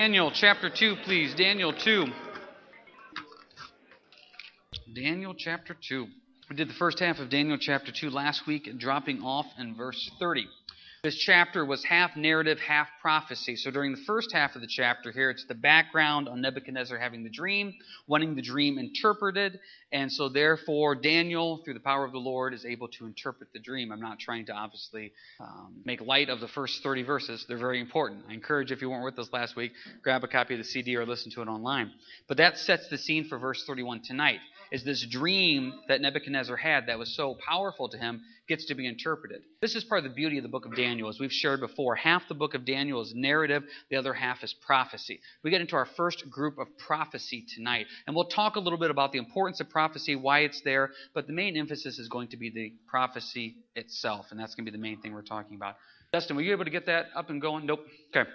Daniel 0.00 0.32
chapter 0.34 0.70
2, 0.70 0.96
please. 1.04 1.34
Daniel 1.34 1.74
2. 1.74 2.06
Daniel 4.94 5.34
chapter 5.36 5.76
2. 5.90 6.06
We 6.48 6.56
did 6.56 6.70
the 6.70 6.74
first 6.78 7.00
half 7.00 7.18
of 7.18 7.28
Daniel 7.28 7.58
chapter 7.60 7.92
2 7.92 8.08
last 8.08 8.46
week, 8.46 8.66
dropping 8.78 9.20
off 9.20 9.44
in 9.58 9.76
verse 9.76 10.10
30. 10.18 10.46
This 11.02 11.16
chapter 11.16 11.64
was 11.64 11.82
half 11.82 12.14
narrative, 12.14 12.58
half 12.60 12.86
prophecy. 13.00 13.56
So 13.56 13.70
during 13.70 13.92
the 13.92 14.02
first 14.06 14.32
half 14.32 14.54
of 14.54 14.60
the 14.60 14.66
chapter 14.66 15.10
here, 15.10 15.30
it's 15.30 15.46
the 15.46 15.54
background 15.54 16.28
on 16.28 16.42
Nebuchadnezzar 16.42 16.98
having 16.98 17.24
the 17.24 17.30
dream, 17.30 17.72
wanting 18.06 18.34
the 18.34 18.42
dream 18.42 18.76
interpreted, 18.76 19.58
and 19.92 20.12
so 20.12 20.28
therefore 20.28 20.94
Daniel, 20.94 21.62
through 21.64 21.72
the 21.72 21.80
power 21.80 22.04
of 22.04 22.12
the 22.12 22.18
Lord, 22.18 22.52
is 22.52 22.66
able 22.66 22.88
to 22.88 23.06
interpret 23.06 23.50
the 23.54 23.60
dream. 23.60 23.92
I'm 23.92 24.00
not 24.02 24.18
trying 24.18 24.44
to 24.46 24.52
obviously 24.52 25.14
um, 25.40 25.76
make 25.86 26.02
light 26.02 26.28
of 26.28 26.40
the 26.40 26.48
first 26.48 26.82
30 26.82 27.02
verses. 27.04 27.46
They're 27.48 27.56
very 27.56 27.80
important. 27.80 28.24
I 28.28 28.34
encourage 28.34 28.70
if 28.70 28.82
you 28.82 28.90
weren't 28.90 29.06
with 29.06 29.18
us 29.18 29.32
last 29.32 29.56
week, 29.56 29.72
grab 30.02 30.22
a 30.22 30.28
copy 30.28 30.52
of 30.52 30.58
the 30.58 30.64
CD 30.64 30.96
or 30.96 31.06
listen 31.06 31.32
to 31.32 31.40
it 31.40 31.48
online. 31.48 31.92
But 32.28 32.36
that 32.36 32.58
sets 32.58 32.88
the 32.88 32.98
scene 32.98 33.24
for 33.24 33.38
verse 33.38 33.64
31 33.66 34.02
tonight. 34.02 34.40
Is 34.72 34.84
this 34.84 35.04
dream 35.06 35.72
that 35.88 36.00
Nebuchadnezzar 36.00 36.56
had 36.56 36.86
that 36.86 36.98
was 36.98 37.14
so 37.14 37.36
powerful 37.46 37.88
to 37.88 37.98
him 37.98 38.22
gets 38.50 38.66
to 38.66 38.74
be 38.74 38.86
interpreted. 38.86 39.42
This 39.60 39.76
is 39.76 39.84
part 39.84 40.04
of 40.04 40.04
the 40.04 40.14
beauty 40.14 40.36
of 40.36 40.42
the 40.42 40.48
book 40.48 40.66
of 40.66 40.74
Daniel. 40.74 41.08
As 41.08 41.20
we've 41.20 41.32
shared 41.32 41.60
before, 41.60 41.94
half 41.94 42.26
the 42.28 42.34
book 42.34 42.54
of 42.54 42.64
Daniel 42.64 43.00
is 43.00 43.12
narrative, 43.14 43.62
the 43.90 43.96
other 43.96 44.12
half 44.12 44.42
is 44.42 44.52
prophecy. 44.52 45.20
We 45.44 45.50
get 45.50 45.60
into 45.60 45.76
our 45.76 45.86
first 45.86 46.28
group 46.28 46.58
of 46.58 46.66
prophecy 46.76 47.46
tonight, 47.54 47.86
and 48.06 48.16
we'll 48.16 48.24
talk 48.24 48.56
a 48.56 48.60
little 48.60 48.78
bit 48.78 48.90
about 48.90 49.12
the 49.12 49.18
importance 49.18 49.60
of 49.60 49.70
prophecy, 49.70 50.16
why 50.16 50.40
it's 50.40 50.60
there, 50.62 50.90
but 51.14 51.28
the 51.28 51.32
main 51.32 51.56
emphasis 51.56 52.00
is 52.00 52.08
going 52.08 52.28
to 52.28 52.36
be 52.36 52.50
the 52.50 52.72
prophecy 52.88 53.54
itself, 53.76 54.26
and 54.32 54.40
that's 54.40 54.56
going 54.56 54.66
to 54.66 54.72
be 54.72 54.76
the 54.76 54.82
main 54.82 55.00
thing 55.00 55.12
we're 55.12 55.22
talking 55.22 55.54
about. 55.54 55.76
Dustin, 56.12 56.34
were 56.34 56.42
you 56.42 56.50
able 56.50 56.64
to 56.64 56.70
get 56.70 56.86
that 56.86 57.06
up 57.14 57.30
and 57.30 57.40
going? 57.40 57.66
Nope. 57.66 57.86
Okay. 58.14 58.28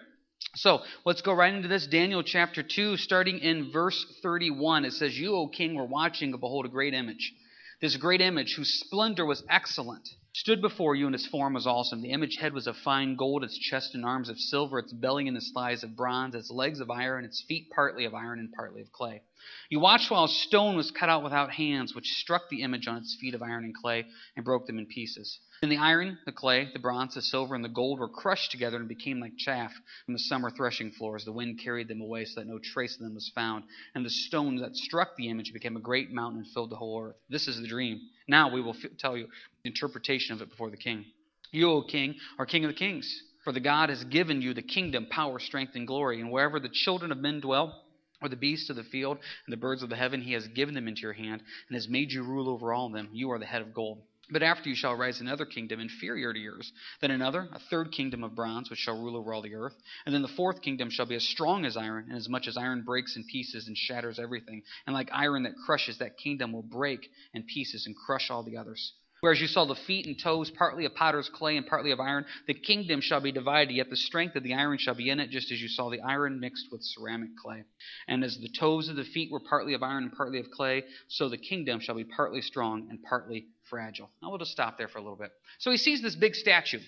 So 0.54 0.84
let's 1.06 1.22
go 1.22 1.34
right 1.34 1.54
into 1.54 1.68
this. 1.68 1.88
Daniel 1.88 2.24
chapter 2.24 2.64
2, 2.64 2.98
starting 2.98 3.40
in 3.40 3.72
verse 3.72 4.06
31. 4.22 4.86
It 4.86 4.94
says, 4.94 5.18
You, 5.18 5.36
O 5.36 5.48
king, 5.48 5.76
were 5.76 5.86
watching, 5.86 6.32
and 6.32 6.40
behold, 6.40 6.66
a 6.66 6.70
great 6.70 6.94
image 6.94 7.34
this 7.82 7.98
great 7.98 8.22
image, 8.22 8.56
whose 8.56 8.80
splendor 8.80 9.26
was 9.26 9.44
excellent, 9.50 10.08
stood 10.34 10.62
before 10.62 10.96
you, 10.96 11.06
and 11.06 11.16
its 11.16 11.28
form 11.28 11.54
was 11.54 11.68
awesome. 11.68 12.02
The 12.02 12.12
image 12.12 12.38
head 12.38 12.54
was 12.54 12.68
of 12.68 12.78
fine 12.78 13.16
gold, 13.16 13.44
its 13.44 13.58
chest 13.58 13.96
and 13.96 14.06
arms 14.06 14.30
of 14.30 14.40
silver, 14.40 14.80
its 14.80 14.94
belly 14.94 15.28
and 15.28 15.36
its 15.36 15.52
thighs 15.52 15.84
of 15.84 15.96
bronze, 15.96 16.36
its 16.36 16.50
legs 16.50 16.80
of 16.80 16.90
iron, 16.90 17.26
its 17.26 17.44
feet 17.48 17.70
partly 17.70 18.06
of 18.06 18.14
iron 18.14 18.40
and 18.40 18.52
partly 18.54 18.82
of 18.82 18.92
clay. 18.92 19.22
You 19.70 19.80
watched 19.80 20.12
while 20.12 20.26
a 20.26 20.30
stone 20.30 20.76
was 20.76 20.92
cut 20.92 21.10
out 21.10 21.24
without 21.24 21.52
hands, 21.52 21.96
which 21.96 22.08
struck 22.08 22.50
the 22.50 22.62
image 22.62 22.88
on 22.88 22.98
its 22.98 23.18
feet 23.20 23.34
of 23.34 23.42
iron 23.42 23.64
and 23.64 23.76
clay 23.76 24.06
and 24.36 24.46
broke 24.46 24.68
them 24.68 24.78
in 24.78 24.86
pieces. 24.86 25.40
Then 25.62 25.70
the 25.70 25.78
iron, 25.78 26.18
the 26.26 26.32
clay, 26.32 26.70
the 26.74 26.80
bronze, 26.80 27.16
the 27.16 27.22
silver, 27.22 27.56
and 27.56 27.64
the 27.64 27.70
gold 27.70 28.00
were 28.00 28.10
crushed 28.10 28.52
together 28.52 28.78
and 28.78 28.88
became 28.88 29.20
like 29.20 29.38
chaff 29.38 29.72
from 30.06 30.14
the 30.14 30.20
summer 30.20 30.50
threshing 30.50 30.92
floors. 30.92 31.26
The 31.26 31.32
wind 31.32 31.60
carried 31.64 31.88
them 31.88 32.02
away 32.02 32.26
so 32.26 32.40
that 32.40 32.48
no 32.48 32.60
trace 32.60 32.96
of 32.96 33.02
them 33.02 33.16
was 33.16 33.32
found. 33.34 33.64
And 33.96 34.06
the 34.06 34.10
stone 34.10 34.58
that 34.58 34.76
struck 34.76 35.16
the 35.16 35.30
image 35.30 35.54
became 35.54 35.78
a 35.78 35.82
great 35.82 36.12
mountain 36.12 36.42
and 36.42 36.48
filled 36.54 36.70
the 36.70 36.76
whole 36.76 37.02
earth. 37.02 37.16
This 37.30 37.48
is 37.48 37.60
the 37.60 37.68
dream. 37.68 38.02
Now 38.28 38.54
we 38.54 38.62
will 38.62 38.76
tell 39.00 39.18
you 39.18 39.28
the 39.64 39.70
interpretation 39.70 40.36
of 40.36 40.42
it 40.42 40.50
before 40.50 40.70
the 40.70 40.78
king. 40.78 41.06
You, 41.52 41.72
O 41.72 41.84
king, 41.84 42.16
are 42.38 42.46
king 42.46 42.66
of 42.66 42.70
the 42.70 42.78
kings. 42.78 43.22
For 43.46 43.52
the 43.52 43.60
God 43.60 43.90
has 43.90 44.04
given 44.06 44.42
you 44.42 44.54
the 44.56 44.64
kingdom, 44.64 45.06
power, 45.10 45.40
strength, 45.40 45.74
and 45.76 45.86
glory. 45.86 46.20
And 46.20 46.32
wherever 46.32 46.60
the 46.60 46.70
children 46.70 47.12
of 47.12 47.20
men 47.20 47.40
dwell, 47.42 47.84
or 48.26 48.30
the 48.30 48.36
beasts 48.36 48.70
of 48.70 48.76
the 48.76 48.84
field 48.84 49.20
and 49.46 49.54
the 49.54 49.58
birds 49.58 49.84
of 49.84 49.90
the 49.90 49.96
heaven, 49.96 50.22
he 50.22 50.34
has 50.34 50.48
given 50.48 50.74
them 50.74 50.88
into 50.88 51.02
your 51.02 51.14
hand, 51.14 51.42
and 51.68 51.76
has 51.76 51.88
made 51.88 52.12
you 52.12 52.24
rule 52.24 52.50
over 52.50 52.74
all 52.74 52.90
them. 52.90 53.10
You 53.14 53.32
are 53.32 53.40
the 53.40 53.46
head 53.46 53.62
of 53.62 53.74
gold. 53.74 54.02
But 54.32 54.42
after 54.42 54.70
you 54.70 54.76
shall 54.76 54.96
rise 54.96 55.22
another 55.22 55.46
kingdom 55.46 55.80
inferior 55.80 56.34
to 56.34 56.40
yours, 56.40 56.74
then 57.00 57.12
another, 57.12 57.48
a 57.54 57.60
third 57.60 57.92
kingdom 57.92 58.24
of 58.24 58.34
bronze, 58.34 58.72
which 58.72 58.80
shall 58.80 59.00
rule 59.00 59.16
over 59.16 59.32
all 59.32 59.44
the 59.44 59.54
earth. 59.54 59.76
And 60.06 60.16
then 60.16 60.24
the 60.24 60.28
fourth 60.28 60.64
kingdom 60.64 60.90
shall 60.90 61.06
be 61.06 61.14
as 61.14 61.24
strong 61.24 61.64
as 61.64 61.78
iron, 61.78 62.06
and 62.10 62.18
as 62.18 62.28
much 62.28 62.48
as 62.48 62.58
iron 62.58 62.82
breaks 62.82 63.16
in 63.16 63.24
pieces 63.32 63.68
and 63.68 63.78
shatters 63.78 64.18
everything. 64.18 64.64
And 64.88 64.96
like 64.96 65.10
iron 65.14 65.44
that 65.44 65.54
crushes, 65.64 66.00
that 66.00 66.18
kingdom 66.18 66.54
will 66.54 66.64
break 66.64 67.08
in 67.36 67.44
pieces 67.44 67.86
and 67.86 67.96
crush 67.96 68.32
all 68.32 68.42
the 68.42 68.58
others. 68.58 68.94
Whereas 69.26 69.42
you 69.42 69.48
saw 69.48 69.66
the 69.66 69.74
feet 69.88 70.06
and 70.06 70.16
toes 70.22 70.52
partly 70.52 70.86
of 70.86 70.94
potter's 70.94 71.28
clay 71.34 71.58
and 71.58 71.66
partly 71.66 71.90
of 71.90 72.00
iron, 72.00 72.28
the 72.46 72.54
kingdom 72.54 73.02
shall 73.02 73.22
be 73.22 73.32
divided, 73.32 73.74
yet 73.74 73.90
the 73.90 73.98
strength 73.98 74.36
of 74.36 74.44
the 74.44 74.54
iron 74.54 74.78
shall 74.78 74.94
be 74.94 75.10
in 75.10 75.20
it, 75.20 75.32
just 75.32 75.52
as 75.52 75.60
you 75.60 75.68
saw 75.68 75.90
the 75.90 76.00
iron 76.02 76.40
mixed 76.40 76.68
with 76.72 76.84
ceramic 76.84 77.32
clay. 77.44 77.64
And 78.08 78.24
as 78.24 78.38
the 78.38 78.52
toes 78.60 78.88
of 78.88 78.98
the 78.98 79.04
feet 79.04 79.32
were 79.32 79.40
partly 79.40 79.74
of 79.74 79.82
iron 79.82 80.04
and 80.04 80.14
partly 80.14 80.40
of 80.40 80.52
clay, 80.52 80.84
so 81.08 81.28
the 81.28 81.40
kingdom 81.40 81.80
shall 81.80 81.96
be 81.96 82.04
partly 82.04 82.42
strong 82.42 82.86
and 82.92 83.02
partly 83.02 83.48
fragile. 83.68 84.12
Now 84.22 84.30
we'll 84.30 84.38
just 84.38 84.52
stop 84.52 84.78
there 84.78 84.90
for 84.90 85.00
a 85.00 85.02
little 85.02 85.18
bit. 85.18 85.32
So 85.58 85.72
he 85.72 85.78
sees 85.78 86.04
this 86.04 86.16
big 86.16 86.36
statue. 86.36 86.82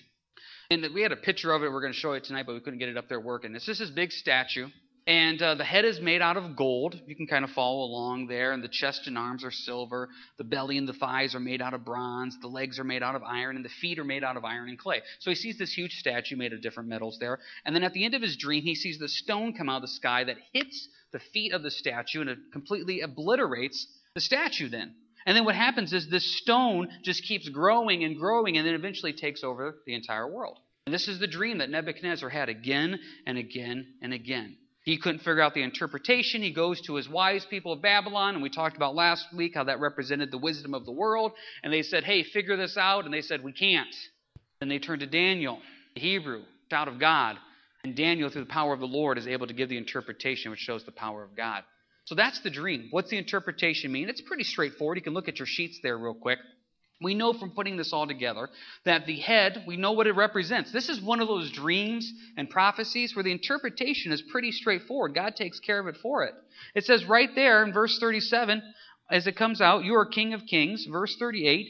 And 0.70 0.86
we 0.94 1.02
had 1.02 1.10
a 1.10 1.16
picture 1.16 1.52
of 1.52 1.64
it. 1.64 1.72
We're 1.72 1.80
going 1.80 1.92
to 1.92 1.98
show 1.98 2.12
it 2.12 2.22
tonight, 2.22 2.46
but 2.46 2.54
we 2.54 2.60
couldn't 2.60 2.78
get 2.78 2.88
it 2.88 2.96
up 2.96 3.08
there 3.08 3.18
working. 3.18 3.56
It's 3.56 3.66
just 3.66 3.80
this 3.80 3.90
big 3.90 4.12
statue. 4.12 4.68
And 5.08 5.40
uh, 5.40 5.54
the 5.54 5.64
head 5.64 5.86
is 5.86 6.02
made 6.02 6.20
out 6.20 6.36
of 6.36 6.54
gold. 6.54 7.00
You 7.06 7.16
can 7.16 7.26
kind 7.26 7.42
of 7.42 7.50
follow 7.52 7.82
along 7.82 8.26
there. 8.26 8.52
And 8.52 8.62
the 8.62 8.68
chest 8.68 9.06
and 9.06 9.16
arms 9.16 9.42
are 9.42 9.50
silver. 9.50 10.10
The 10.36 10.44
belly 10.44 10.76
and 10.76 10.86
the 10.86 10.92
thighs 10.92 11.34
are 11.34 11.40
made 11.40 11.62
out 11.62 11.72
of 11.72 11.82
bronze. 11.82 12.36
The 12.42 12.46
legs 12.46 12.78
are 12.78 12.84
made 12.84 13.02
out 13.02 13.14
of 13.14 13.22
iron. 13.22 13.56
And 13.56 13.64
the 13.64 13.70
feet 13.70 13.98
are 13.98 14.04
made 14.04 14.22
out 14.22 14.36
of 14.36 14.44
iron 14.44 14.68
and 14.68 14.78
clay. 14.78 15.00
So 15.20 15.30
he 15.30 15.34
sees 15.34 15.56
this 15.56 15.72
huge 15.72 15.94
statue 15.94 16.36
made 16.36 16.52
of 16.52 16.60
different 16.60 16.90
metals 16.90 17.16
there. 17.18 17.38
And 17.64 17.74
then 17.74 17.84
at 17.84 17.94
the 17.94 18.04
end 18.04 18.12
of 18.12 18.20
his 18.20 18.36
dream, 18.36 18.64
he 18.64 18.74
sees 18.74 18.98
the 18.98 19.08
stone 19.08 19.54
come 19.54 19.70
out 19.70 19.76
of 19.76 19.82
the 19.82 19.88
sky 19.88 20.24
that 20.24 20.36
hits 20.52 20.88
the 21.12 21.20
feet 21.32 21.54
of 21.54 21.62
the 21.62 21.70
statue 21.70 22.20
and 22.20 22.28
it 22.28 22.38
completely 22.52 23.00
obliterates 23.00 23.86
the 24.14 24.20
statue 24.20 24.68
then. 24.68 24.94
And 25.24 25.34
then 25.34 25.46
what 25.46 25.54
happens 25.54 25.94
is 25.94 26.10
this 26.10 26.38
stone 26.38 26.88
just 27.02 27.24
keeps 27.24 27.48
growing 27.48 28.04
and 28.04 28.18
growing 28.18 28.58
and 28.58 28.66
then 28.66 28.74
eventually 28.74 29.14
takes 29.14 29.42
over 29.42 29.78
the 29.86 29.94
entire 29.94 30.30
world. 30.30 30.58
And 30.84 30.92
this 30.92 31.08
is 31.08 31.18
the 31.18 31.26
dream 31.26 31.58
that 31.58 31.70
Nebuchadnezzar 31.70 32.28
had 32.28 32.50
again 32.50 32.98
and 33.26 33.38
again 33.38 33.94
and 34.02 34.12
again. 34.12 34.58
He 34.88 34.96
couldn't 34.96 35.18
figure 35.18 35.42
out 35.42 35.52
the 35.52 35.62
interpretation. 35.62 36.40
He 36.40 36.50
goes 36.50 36.80
to 36.86 36.94
his 36.94 37.06
wise 37.10 37.44
people 37.44 37.74
of 37.74 37.82
Babylon, 37.82 38.32
and 38.32 38.42
we 38.42 38.48
talked 38.48 38.74
about 38.74 38.94
last 38.94 39.26
week 39.36 39.52
how 39.54 39.64
that 39.64 39.80
represented 39.80 40.30
the 40.30 40.38
wisdom 40.38 40.72
of 40.72 40.86
the 40.86 40.92
world. 40.92 41.32
And 41.62 41.70
they 41.70 41.82
said, 41.82 42.04
Hey, 42.04 42.22
figure 42.22 42.56
this 42.56 42.78
out. 42.78 43.04
And 43.04 43.12
they 43.12 43.20
said, 43.20 43.44
We 43.44 43.52
can't. 43.52 43.94
Then 44.60 44.70
they 44.70 44.78
turned 44.78 45.00
to 45.00 45.06
Daniel, 45.06 45.58
the 45.94 46.00
Hebrew, 46.00 46.40
child 46.70 46.88
of 46.88 46.98
God. 46.98 47.36
And 47.84 47.94
Daniel, 47.94 48.30
through 48.30 48.44
the 48.44 48.50
power 48.50 48.72
of 48.72 48.80
the 48.80 48.86
Lord, 48.86 49.18
is 49.18 49.26
able 49.26 49.46
to 49.48 49.52
give 49.52 49.68
the 49.68 49.76
interpretation 49.76 50.50
which 50.50 50.60
shows 50.60 50.84
the 50.84 50.90
power 50.90 51.22
of 51.22 51.36
God. 51.36 51.64
So 52.06 52.14
that's 52.14 52.40
the 52.40 52.48
dream. 52.48 52.88
What's 52.90 53.10
the 53.10 53.18
interpretation 53.18 53.92
mean? 53.92 54.08
It's 54.08 54.22
pretty 54.22 54.44
straightforward. 54.44 54.96
You 54.96 55.02
can 55.02 55.12
look 55.12 55.28
at 55.28 55.38
your 55.38 55.44
sheets 55.46 55.80
there 55.82 55.98
real 55.98 56.14
quick. 56.14 56.38
We 57.00 57.14
know 57.14 57.32
from 57.32 57.52
putting 57.52 57.76
this 57.76 57.92
all 57.92 58.08
together 58.08 58.48
that 58.84 59.06
the 59.06 59.18
head, 59.20 59.64
we 59.66 59.76
know 59.76 59.92
what 59.92 60.08
it 60.08 60.16
represents. 60.16 60.72
This 60.72 60.88
is 60.88 61.00
one 61.00 61.20
of 61.20 61.28
those 61.28 61.52
dreams 61.52 62.12
and 62.36 62.50
prophecies 62.50 63.14
where 63.14 63.22
the 63.22 63.30
interpretation 63.30 64.10
is 64.10 64.20
pretty 64.20 64.50
straightforward. 64.50 65.14
God 65.14 65.36
takes 65.36 65.60
care 65.60 65.78
of 65.78 65.86
it 65.86 65.96
for 66.02 66.24
it. 66.24 66.34
It 66.74 66.84
says 66.84 67.04
right 67.04 67.30
there 67.36 67.62
in 67.64 67.72
verse 67.72 67.98
37, 68.00 68.62
as 69.10 69.26
it 69.28 69.36
comes 69.36 69.60
out, 69.60 69.84
you 69.84 69.94
are 69.94 70.06
king 70.06 70.34
of 70.34 70.46
kings. 70.46 70.86
Verse 70.90 71.14
38, 71.18 71.68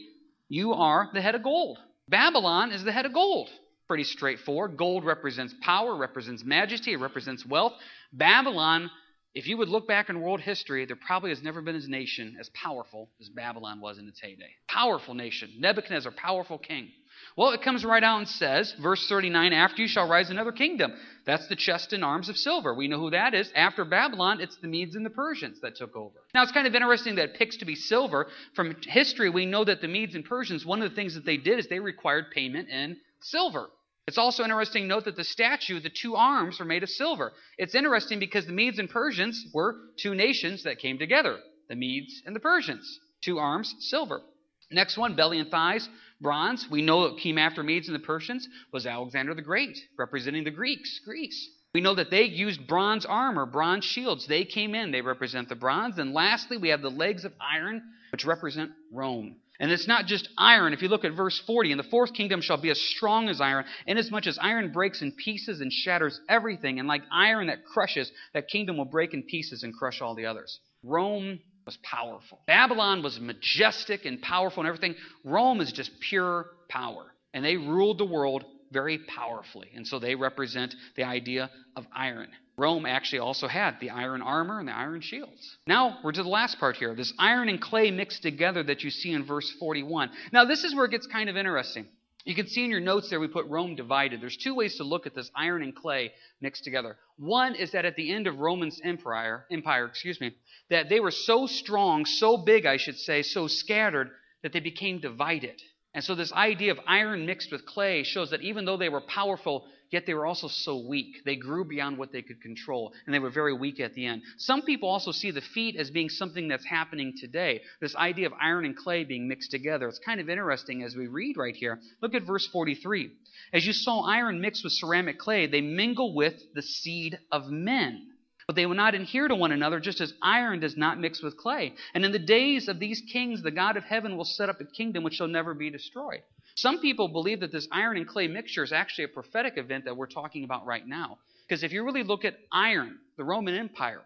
you 0.49 0.73
are 0.73 1.11
the 1.13 1.21
head 1.21 1.35
of 1.35 1.43
gold. 1.43 1.79
Babylon 2.09 2.73
is 2.73 2.83
the 2.83 2.93
head 2.93 3.05
of 3.05 3.13
gold. 3.13 3.51
Pretty 3.87 4.05
straightforward. 4.05 4.79
Gold 4.79 5.05
represents 5.05 5.55
power, 5.63 5.95
represents 5.95 6.43
majesty, 6.43 6.95
it 6.95 7.01
represents 7.01 7.45
wealth. 7.45 7.75
Babylon 8.13 8.91
if 9.35 9.47
you 9.47 9.57
would 9.59 9.69
look 9.69 9.87
back 9.87 10.09
in 10.09 10.21
world 10.21 10.41
history, 10.41 10.87
there 10.87 10.97
probably 10.97 11.31
has 11.31 11.43
never 11.43 11.61
been 11.61 11.77
a 11.77 11.87
nation 11.87 12.37
as 12.41 12.49
powerful 12.51 13.09
as 13.21 13.29
Babylon 13.29 13.81
was 13.81 13.99
in 13.99 14.09
its 14.09 14.21
heyday. 14.21 14.51
Powerful 14.69 15.15
nation. 15.15 15.53
Nebuchadnezzar, 15.59 16.13
powerful 16.13 16.59
king. 16.59 16.89
Well, 17.37 17.51
it 17.51 17.63
comes 17.63 17.85
right 17.85 18.03
out 18.03 18.19
and 18.19 18.29
says, 18.29 18.75
verse 18.81 19.07
39, 19.09 19.53
after 19.53 19.83
you 19.83 19.89
shall 19.89 20.09
rise 20.09 20.31
another 20.31 20.53
kingdom. 20.53 20.93
That's 21.27 21.47
the 21.49 21.57
chest 21.57 21.93
and 21.93 22.05
arms 22.05 22.29
of 22.29 22.37
silver. 22.37 22.75
We 22.75 22.89
know 22.89 22.99
who 22.99 23.11
that 23.11 23.35
is. 23.35 23.53
After 23.55 23.85
Babylon, 23.85 24.41
it's 24.41 24.57
the 24.57 24.69
Medes 24.69 24.95
and 24.95 25.05
the 25.05 25.11
Persians 25.11 25.61
that 25.61 25.77
took 25.77 25.95
over. 25.97 26.17
Now, 26.35 26.43
it's 26.43 26.53
kind 26.53 26.67
of 26.67 26.75
interesting 26.75 27.17
that 27.17 27.31
it 27.31 27.35
picks 27.35 27.59
to 27.59 27.65
be 27.65 27.75
silver. 27.75 28.29
From 28.55 28.77
history, 28.83 29.31
we 29.31 29.47
know 29.47 29.65
that 29.65 29.81
the 29.81 29.89
Medes 29.89 30.15
and 30.15 30.25
Persians, 30.25 30.65
one 30.65 30.83
of 30.83 30.91
the 30.91 30.97
things 30.97 31.15
that 31.15 31.25
they 31.25 31.37
did 31.37 31.59
is 31.59 31.69
they 31.69 31.81
required 31.81 32.31
payment 32.33 32.69
in 32.69 32.97
silver. 33.21 33.69
It's 34.09 34.17
also 34.17 34.43
interesting 34.43 34.85
to 34.85 34.89
note 34.89 35.05
that 35.05 35.17
the 35.17 35.23
statue, 35.23 35.81
the 35.81 35.91
two 35.91 36.17
arms, 36.17 36.59
were 36.59 36.65
made 36.65 36.83
of 36.83 36.89
silver. 36.89 37.35
It's 37.59 37.75
interesting 37.75 38.19
because 38.19 38.47
the 38.47 38.55
Medes 38.55 38.79
and 38.79 38.89
Persians 38.89 39.45
were 39.53 39.77
two 39.99 40.15
nations 40.15 40.63
that 40.63 40.79
came 40.79 40.99
together 40.99 41.37
the 41.69 41.77
Medes 41.77 42.23
and 42.25 42.35
the 42.35 42.41
Persians. 42.41 43.01
Two 43.23 43.39
arms, 43.39 43.75
silver. 43.81 44.23
Next 44.71 44.97
one, 44.97 45.15
belly 45.15 45.41
and 45.41 45.51
thighs, 45.51 45.87
bronze. 46.23 46.67
We 46.71 46.81
know 46.81 47.07
that 47.07 47.21
came 47.21 47.37
after 47.37 47.63
Medes 47.63 47.89
and 47.89 47.95
the 47.95 48.07
Persians 48.07 48.49
was 48.73 48.87
Alexander 48.87 49.35
the 49.35 49.43
Great, 49.43 49.79
representing 49.99 50.45
the 50.45 50.51
Greeks, 50.53 51.01
Greece. 51.05 51.47
We 51.75 51.81
know 51.81 51.95
that 51.95 52.11
they 52.11 52.25
used 52.25 52.67
bronze 52.67 53.05
armor, 53.05 53.47
bronze 53.47 53.85
shields. 53.85 54.27
They 54.27 54.45
came 54.45 54.75
in, 54.75 54.91
they 54.91 55.03
represent 55.03 55.49
the 55.49 55.55
bronze. 55.55 55.99
And 55.99 56.15
lastly, 56.15 56.57
we 56.57 56.71
have 56.71 56.83
the 56.83 56.91
legs 56.91 57.25
of 57.25 57.33
iron, 57.41 57.83
which 58.11 58.25
represent 58.25 58.73
Rome. 58.93 59.37
And 59.61 59.73
it's 59.73 59.89
not 59.89 60.07
just 60.07 60.29
iron. 60.39 60.73
If 60.73 60.83
you 60.83 60.89
look 60.89 61.05
at 61.05 61.17
verse 61.17 61.39
40, 61.47 61.73
and 61.73 61.79
the 61.79 61.89
fourth 61.91 62.15
kingdom 62.15 62.41
shall 62.41 62.61
be 62.61 62.71
as 62.71 62.81
strong 62.81 63.29
as 63.29 63.41
iron, 63.41 63.65
inasmuch 63.87 64.27
as 64.27 64.39
iron 64.41 64.73
breaks 64.73 65.03
in 65.03 65.13
pieces 65.13 65.61
and 65.61 65.73
shatters 65.73 66.21
everything. 66.29 66.79
And 66.79 66.87
like 66.87 67.03
iron 67.13 67.49
that 67.49 67.65
crushes, 67.65 68.11
that 68.35 68.49
kingdom 68.49 68.77
will 68.77 68.85
break 68.85 69.15
in 69.15 69.25
pieces 69.25 69.65
and 69.65 69.75
crush 69.75 70.01
all 70.01 70.15
the 70.15 70.27
others. 70.27 70.61
Rome 70.85 71.41
was 71.67 71.77
powerful. 71.83 72.39
Babylon 72.47 73.03
was 73.03 73.21
majestic 73.21 74.07
and 74.07 74.23
powerful 74.23 74.63
and 74.63 74.69
everything. 74.69 74.95
Rome 75.25 75.61
is 75.61 75.73
just 75.73 75.91
pure 76.09 76.47
power. 76.69 77.13
And 77.35 77.45
they 77.45 77.57
ruled 77.57 77.99
the 77.99 78.07
world 78.07 78.45
very 78.73 78.99
powerfully. 78.99 79.69
And 79.75 79.87
so 79.87 79.99
they 79.99 80.15
represent 80.15 80.75
the 80.97 81.05
idea 81.05 81.51
of 81.77 81.87
iron. 81.95 82.29
Rome 82.57 82.87
actually 82.87 83.21
also 83.21 83.47
had 83.47 83.79
the 83.81 83.91
iron 83.91 84.21
armor 84.21 84.59
and 84.59 84.69
the 84.69 84.77
iron 84.77 85.01
shields. 85.01 85.59
Now 85.67 85.99
we're 86.03 86.13
to 86.13 86.23
the 86.23 86.29
last 86.29 86.59
part 86.59 86.77
here 86.77 86.95
this 86.95 87.13
iron 87.19 87.49
and 87.49 87.61
clay 87.61 87.91
mixed 87.91 88.23
together 88.23 88.63
that 88.65 88.83
you 88.83 88.91
see 88.91 89.13
in 89.13 89.25
verse 89.25 89.51
41. 89.61 90.11
Now, 90.33 90.45
this 90.45 90.65
is 90.65 90.75
where 90.75 90.87
it 90.87 90.91
gets 90.91 91.07
kind 91.07 91.31
of 91.31 91.37
interesting. 91.37 91.87
You 92.25 92.35
can 92.35 92.49
see 92.49 92.65
in 92.65 92.71
your 92.71 92.81
notes 92.81 93.09
there 93.09 93.21
we 93.21 93.29
put 93.29 93.47
Rome 93.47 93.75
divided. 93.75 94.21
There's 94.21 94.37
two 94.37 94.55
ways 94.55 94.77
to 94.77 94.85
look 94.85 95.07
at 95.07 95.15
this 95.15 95.31
iron 95.35 95.63
and 95.63 95.75
clay 95.75 96.13
mixed 96.43 96.65
together. 96.65 96.99
One 97.17 97.55
is 97.55 97.71
that 97.71 97.87
at 97.87 97.97
the 97.97 98.13
end 98.13 98.27
of 98.27 98.41
Roman's 98.41 98.81
empire, 98.85 99.47
empire, 99.51 99.87
excuse 99.87 100.21
me, 100.21 100.35
that 100.69 100.91
they 100.91 101.01
were 101.01 101.11
so 101.11 101.47
strong, 101.47 102.05
so 102.05 102.37
big, 102.37 102.67
I 102.67 102.77
should 102.77 102.99
say, 102.99 103.23
so 103.23 103.47
scattered 103.47 104.11
that 104.43 104.53
they 104.53 104.61
became 104.61 105.01
divided. 105.01 105.63
And 105.99 106.05
so 106.05 106.15
this 106.15 106.33
idea 106.33 106.71
of 106.71 106.79
iron 106.87 107.27
mixed 107.27 107.51
with 107.51 107.67
clay 107.67 108.05
shows 108.05 108.31
that 108.31 108.43
even 108.43 108.65
though 108.65 108.77
they 108.77 108.89
were 108.89 109.01
powerful, 109.01 109.67
yet 109.91 110.07
they 110.07 110.15
were 110.15 110.27
also 110.27 110.47
so 110.47 110.79
weak. 110.79 111.25
They 111.25 111.35
grew 111.35 111.65
beyond 111.65 111.99
what 111.99 112.13
they 112.13 112.23
could 112.23 112.41
control, 112.41 112.93
and 113.05 113.13
they 113.13 113.19
were 113.19 113.31
very 113.31 113.53
weak 113.53 113.81
at 113.81 113.95
the 113.95 114.07
end. 114.07 114.23
Some 114.37 114.63
people 114.63 114.89
also 114.89 115.11
see 115.11 115.33
the 115.33 115.41
feet 115.41 115.75
as 115.75 115.91
being 115.91 116.09
something 116.09 116.47
that's 116.47 116.65
happening 116.65 117.15
today. 117.19 117.63
This 117.81 117.97
idea 117.97 118.27
of 118.27 118.33
iron 118.41 118.65
and 118.65 118.77
clay 118.77 119.03
being 119.03 119.27
mixed 119.27 119.51
together. 119.51 119.89
It's 119.89 119.99
kind 119.99 120.21
of 120.21 120.31
interesting 120.31 120.85
as 120.85 120.95
we 120.95 121.09
read 121.09 121.37
right 121.37 121.57
here. 121.57 121.81
Look 122.01 122.15
at 122.15 122.23
verse 122.23 122.47
43. 122.47 123.11
As 123.53 123.67
you 123.67 123.73
saw 123.73 124.03
iron 124.03 124.41
mixed 124.41 124.63
with 124.63 124.75
ceramic 124.75 125.19
clay, 125.19 125.49
they 125.49 125.63
mingle 125.63 126.15
with 126.15 126.41
the 126.55 126.63
seed 126.63 127.19
of 127.33 127.51
men. 127.51 128.07
But 128.49 128.57
they 128.57 128.65
will 128.65 128.75
not 128.75 128.95
adhere 128.95 129.29
to 129.29 129.35
one 129.35 129.53
another, 129.53 129.79
just 129.79 130.01
as 130.01 130.15
iron 130.23 130.61
does 130.61 130.75
not 130.75 130.99
mix 130.99 131.23
with 131.23 131.37
clay. 131.37 131.75
And 131.93 132.03
in 132.03 132.13
the 132.13 132.19
days 132.19 132.67
of 132.67 132.81
these 132.81 133.03
kings, 133.13 133.43
the 133.43 133.51
God 133.51 133.77
of 133.77 133.85
heaven 133.85 134.17
will 134.17 134.25
set 134.25 134.49
up 134.49 134.59
a 134.59 134.65
kingdom 134.65 135.05
which 135.05 135.15
shall 135.15 135.29
never 135.29 135.53
be 135.53 135.69
destroyed. 135.69 136.23
Some 136.55 136.81
people 136.81 137.09
believe 137.09 137.41
that 137.41 137.53
this 137.53 137.69
iron 137.71 137.99
and 137.99 138.09
clay 138.09 138.27
mixture 138.27 138.65
is 138.65 138.73
actually 138.73 139.05
a 139.05 139.09
prophetic 139.09 139.59
event 139.59 139.85
that 139.85 139.99
we're 139.99 140.07
talking 140.07 140.45
about 140.45 140.65
right 140.65 140.87
now. 140.87 141.19
Because 141.47 141.63
if 141.63 141.73
you 141.73 141.85
really 141.85 142.03
look 142.03 142.25
at 142.25 142.39
iron, 142.51 142.97
the 143.19 143.25
Roman 143.25 143.55
Empire, 143.55 144.01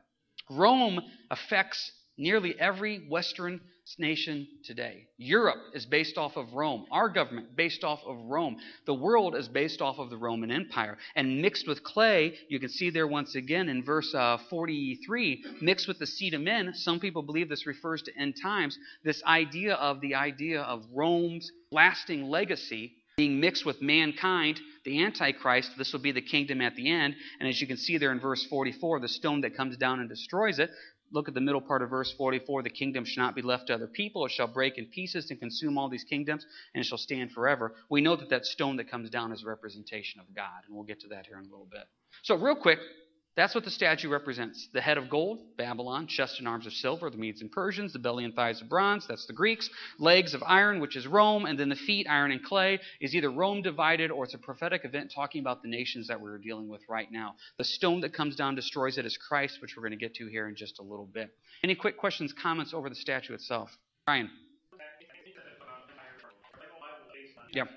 Rome 0.51 1.01
affects 1.31 1.93
nearly 2.19 2.59
every 2.59 3.07
Western 3.09 3.61
nation 3.99 4.47
today. 4.65 5.07
Europe 5.17 5.59
is 5.75 5.87
based 5.87 6.19
off 6.19 6.37
of 6.37 6.53
Rome. 6.53 6.87
Our 6.91 7.09
government 7.09 7.57
based 7.57 7.85
off 7.85 8.01
of 8.07 8.17
Rome. 8.27 8.57
The 8.87 8.95
world 8.95 9.35
is 9.35 9.49
based 9.49 9.81
off 9.81 9.99
of 9.99 10.11
the 10.11 10.17
Roman 10.17 10.51
Empire. 10.51 10.99
And 11.15 11.43
mixed 11.43 11.67
with 11.67 11.83
clay, 11.83 12.35
you 12.49 12.61
can 12.61 12.69
see 12.69 12.91
there 12.91 13.07
once 13.07 13.35
again 13.35 13.69
in 13.69 13.85
verse 13.85 14.15
uh, 14.15 14.39
43, 14.51 15.45
mixed 15.61 15.89
with 15.89 15.99
the 15.99 16.07
seed 16.07 16.35
of 16.35 16.41
men. 16.41 16.73
Some 16.75 17.01
people 17.01 17.23
believe 17.23 17.49
this 17.49 17.67
refers 17.67 18.03
to 18.03 18.19
end 18.19 18.35
times. 18.43 18.79
This 19.05 19.23
idea 19.25 19.75
of 19.75 20.01
the 20.01 20.15
idea 20.15 20.63
of 20.63 20.85
Rome's 20.93 21.51
lasting 21.71 22.29
legacy 22.29 22.93
being 23.17 23.41
mixed 23.41 23.67
with 23.67 23.83
mankind, 23.83 24.59
the 24.85 25.05
Antichrist. 25.05 25.73
This 25.77 25.93
will 25.93 26.01
be 26.01 26.13
the 26.13 26.23
kingdom 26.23 26.61
at 26.61 26.75
the 26.77 26.91
end. 26.91 27.15
And 27.39 27.49
as 27.49 27.61
you 27.61 27.67
can 27.67 27.77
see 27.77 27.99
there 27.99 28.11
in 28.11 28.21
verse 28.21 28.45
44, 28.47 29.01
the 29.01 29.09
stone 29.09 29.43
that 29.43 29.57
comes 29.57 29.77
down 29.77 30.01
and 30.01 30.09
destroys 30.09 30.59
it, 30.59 30.71
look 31.13 31.29
at 31.29 31.35
the 31.35 31.41
middle 31.41 31.61
part 31.61 31.83
of 31.83 31.91
verse 31.91 32.13
44 32.17 32.63
the 32.63 32.71
kingdom 32.71 33.05
shall 33.05 33.25
not 33.25 33.35
be 33.35 33.43
left 33.43 33.69
to 33.69 33.75
other 33.75 33.87
people, 33.87 34.27
it 34.27 34.33
shall 34.33 34.49
break 34.49 34.79
in 34.79 34.87
pieces 34.87 35.31
and 35.31 35.39
consume 35.39 35.79
all 35.79 35.89
these 35.89 36.05
kingdoms, 36.05 36.47
and 36.75 36.83
it 36.83 36.87
shall 36.87 36.99
stand 36.99 37.33
forever. 37.33 37.75
We 37.89 38.01
know 38.01 38.17
that 38.17 38.31
that 38.31 38.47
stone 38.47 38.77
that 38.77 38.91
comes 38.91 39.11
down 39.11 39.33
is 39.33 39.43
a 39.43 39.47
representation 39.47 40.21
of 40.21 40.35
God, 40.35 40.63
and 40.67 40.75
we'll 40.75 40.85
get 40.85 41.01
to 41.01 41.09
that 41.09 41.27
here 41.27 41.39
in 41.39 41.45
a 41.45 41.51
little 41.51 41.69
bit. 41.71 41.85
So, 42.23 42.37
real 42.37 42.57
quick, 42.57 42.79
that's 43.35 43.55
what 43.55 43.65
the 43.65 43.71
statue 43.71 44.11
represents. 44.11 44.69
The 44.75 44.81
head 44.81 44.99
of 44.99 45.09
gold, 45.09 45.39
Babylon, 45.57 46.07
chest 46.07 46.39
and 46.39 46.47
arms 46.47 46.67
of 46.67 46.73
silver, 46.75 47.09
the 47.09 47.17
Medes 47.17 47.41
and 47.41 47.51
Persians, 47.51 47.93
the 47.93 47.99
belly 47.99 48.25
and 48.25 48.35
thighs 48.35 48.61
of 48.61 48.69
bronze, 48.69 49.07
that's 49.07 49.27
the 49.27 49.33
Greeks, 49.33 49.71
legs 49.99 50.35
of 50.35 50.43
iron, 50.47 50.81
which 50.81 50.97
is 50.97 51.07
Rome, 51.07 51.47
and 51.47 51.59
then 51.59 51.71
the 51.71 51.77
feet, 51.77 52.07
iron 52.11 52.31
and 52.31 52.45
clay, 52.45 52.79
is 53.01 53.15
either 53.15 53.31
Rome 53.31 53.63
divided 53.63 54.11
or 54.11 54.25
it's 54.25 54.35
a 54.35 54.39
prophetic 54.39 54.85
event 54.85 55.13
talking 55.15 55.41
about 55.41 55.63
the 55.63 55.69
nations 55.69 56.09
that 56.09 56.21
we're 56.21 56.39
dealing 56.39 56.69
with 56.69 56.83
right 56.89 57.11
now. 57.11 57.35
The 57.57 57.65
stone 57.65 58.01
that 58.03 58.13
comes 58.13 58.37
down 58.37 58.55
destroys 58.55 58.99
it 58.99 59.07
is 59.07 59.17
Christ, 59.17 59.63
which 59.63 59.77
we're 59.77 59.83
going 59.83 59.99
to 59.99 60.05
get 60.05 60.15
to 60.17 60.27
here 60.27 60.49
in 60.49 60.55
just 60.55 60.79
a 60.79 60.83
little 60.83 61.07
bit. 61.07 61.31
Any 61.65 61.75
quick 61.75 61.97
questions, 61.97 62.35
comments 62.35 62.75
over 62.75 62.91
the 62.91 62.95
statue 62.95 63.33
itself? 63.33 63.71
Ryan. 64.07 64.31
Yep. 67.55 67.69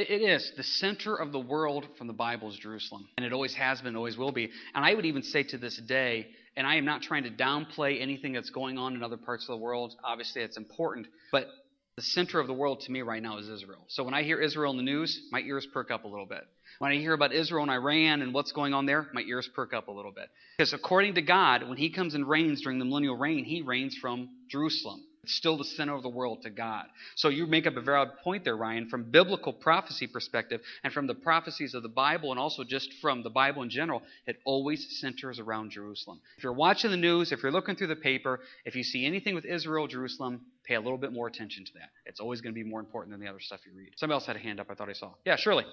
It 0.00 0.22
is. 0.22 0.52
The 0.56 0.62
center 0.62 1.14
of 1.14 1.30
the 1.30 1.38
world 1.38 1.86
from 1.98 2.06
the 2.06 2.14
Bible 2.14 2.48
is 2.48 2.56
Jerusalem. 2.56 3.06
And 3.18 3.26
it 3.26 3.34
always 3.34 3.52
has 3.54 3.82
been, 3.82 3.96
always 3.96 4.16
will 4.16 4.32
be. 4.32 4.50
And 4.74 4.82
I 4.82 4.94
would 4.94 5.04
even 5.04 5.22
say 5.22 5.42
to 5.42 5.58
this 5.58 5.76
day, 5.76 6.28
and 6.56 6.66
I 6.66 6.76
am 6.76 6.86
not 6.86 7.02
trying 7.02 7.24
to 7.24 7.30
downplay 7.30 8.00
anything 8.00 8.32
that's 8.32 8.48
going 8.48 8.78
on 8.78 8.94
in 8.94 9.02
other 9.02 9.18
parts 9.18 9.44
of 9.44 9.58
the 9.58 9.62
world. 9.62 9.94
Obviously, 10.02 10.40
it's 10.40 10.56
important. 10.56 11.06
But 11.30 11.48
the 11.96 12.02
center 12.02 12.40
of 12.40 12.46
the 12.46 12.54
world 12.54 12.80
to 12.80 12.92
me 12.92 13.02
right 13.02 13.22
now 13.22 13.36
is 13.38 13.48
Israel. 13.50 13.84
So 13.88 14.02
when 14.02 14.14
I 14.14 14.22
hear 14.22 14.40
Israel 14.40 14.70
in 14.70 14.78
the 14.78 14.82
news, 14.82 15.20
my 15.32 15.40
ears 15.40 15.66
perk 15.70 15.90
up 15.90 16.04
a 16.04 16.08
little 16.08 16.24
bit. 16.24 16.44
When 16.78 16.92
I 16.92 16.96
hear 16.96 17.12
about 17.12 17.34
Israel 17.34 17.62
and 17.62 17.70
Iran 17.70 18.22
and 18.22 18.32
what's 18.32 18.52
going 18.52 18.72
on 18.72 18.86
there, 18.86 19.08
my 19.12 19.20
ears 19.20 19.50
perk 19.54 19.74
up 19.74 19.88
a 19.88 19.92
little 19.92 20.12
bit. 20.12 20.30
Because 20.56 20.72
according 20.72 21.16
to 21.16 21.22
God, 21.22 21.68
when 21.68 21.76
He 21.76 21.90
comes 21.90 22.14
and 22.14 22.26
reigns 22.26 22.62
during 22.62 22.78
the 22.78 22.86
millennial 22.86 23.18
reign, 23.18 23.44
He 23.44 23.60
reigns 23.60 23.98
from 24.00 24.30
Jerusalem. 24.48 25.02
It's 25.22 25.34
still 25.34 25.58
the 25.58 25.64
center 25.64 25.94
of 25.94 26.02
the 26.02 26.08
world 26.08 26.42
to 26.42 26.50
God. 26.50 26.86
So 27.14 27.28
you 27.28 27.46
make 27.46 27.66
up 27.66 27.76
a 27.76 27.80
very 27.80 27.98
valid 28.00 28.18
point 28.22 28.44
there, 28.44 28.56
Ryan, 28.56 28.88
from 28.88 29.10
biblical 29.10 29.52
prophecy 29.52 30.06
perspective 30.06 30.62
and 30.82 30.92
from 30.92 31.06
the 31.06 31.14
prophecies 31.14 31.74
of 31.74 31.82
the 31.82 31.88
Bible 31.90 32.30
and 32.30 32.40
also 32.40 32.64
just 32.64 32.94
from 33.02 33.22
the 33.22 33.30
Bible 33.30 33.62
in 33.62 33.68
general, 33.68 34.02
it 34.26 34.36
always 34.44 34.98
centers 35.00 35.38
around 35.38 35.72
Jerusalem. 35.72 36.20
If 36.38 36.44
you're 36.44 36.52
watching 36.52 36.90
the 36.90 36.96
news, 36.96 37.32
if 37.32 37.42
you're 37.42 37.52
looking 37.52 37.76
through 37.76 37.88
the 37.88 37.96
paper, 37.96 38.40
if 38.64 38.74
you 38.74 38.82
see 38.82 39.04
anything 39.04 39.34
with 39.34 39.44
Israel, 39.44 39.86
Jerusalem, 39.86 40.40
pay 40.64 40.74
a 40.74 40.80
little 40.80 40.98
bit 40.98 41.12
more 41.12 41.26
attention 41.26 41.64
to 41.66 41.72
that. 41.74 41.90
It's 42.06 42.20
always 42.20 42.40
going 42.40 42.54
to 42.54 42.58
be 42.58 42.68
more 42.68 42.80
important 42.80 43.12
than 43.12 43.20
the 43.20 43.28
other 43.28 43.40
stuff 43.40 43.60
you 43.66 43.76
read. 43.76 43.90
Somebody 43.96 44.16
else 44.16 44.26
had 44.26 44.36
a 44.36 44.40
hand 44.40 44.60
up, 44.60 44.68
I 44.70 44.74
thought 44.74 44.88
I 44.88 44.94
saw. 44.94 45.12
Yeah, 45.26 45.36
Shirley. 45.36 45.64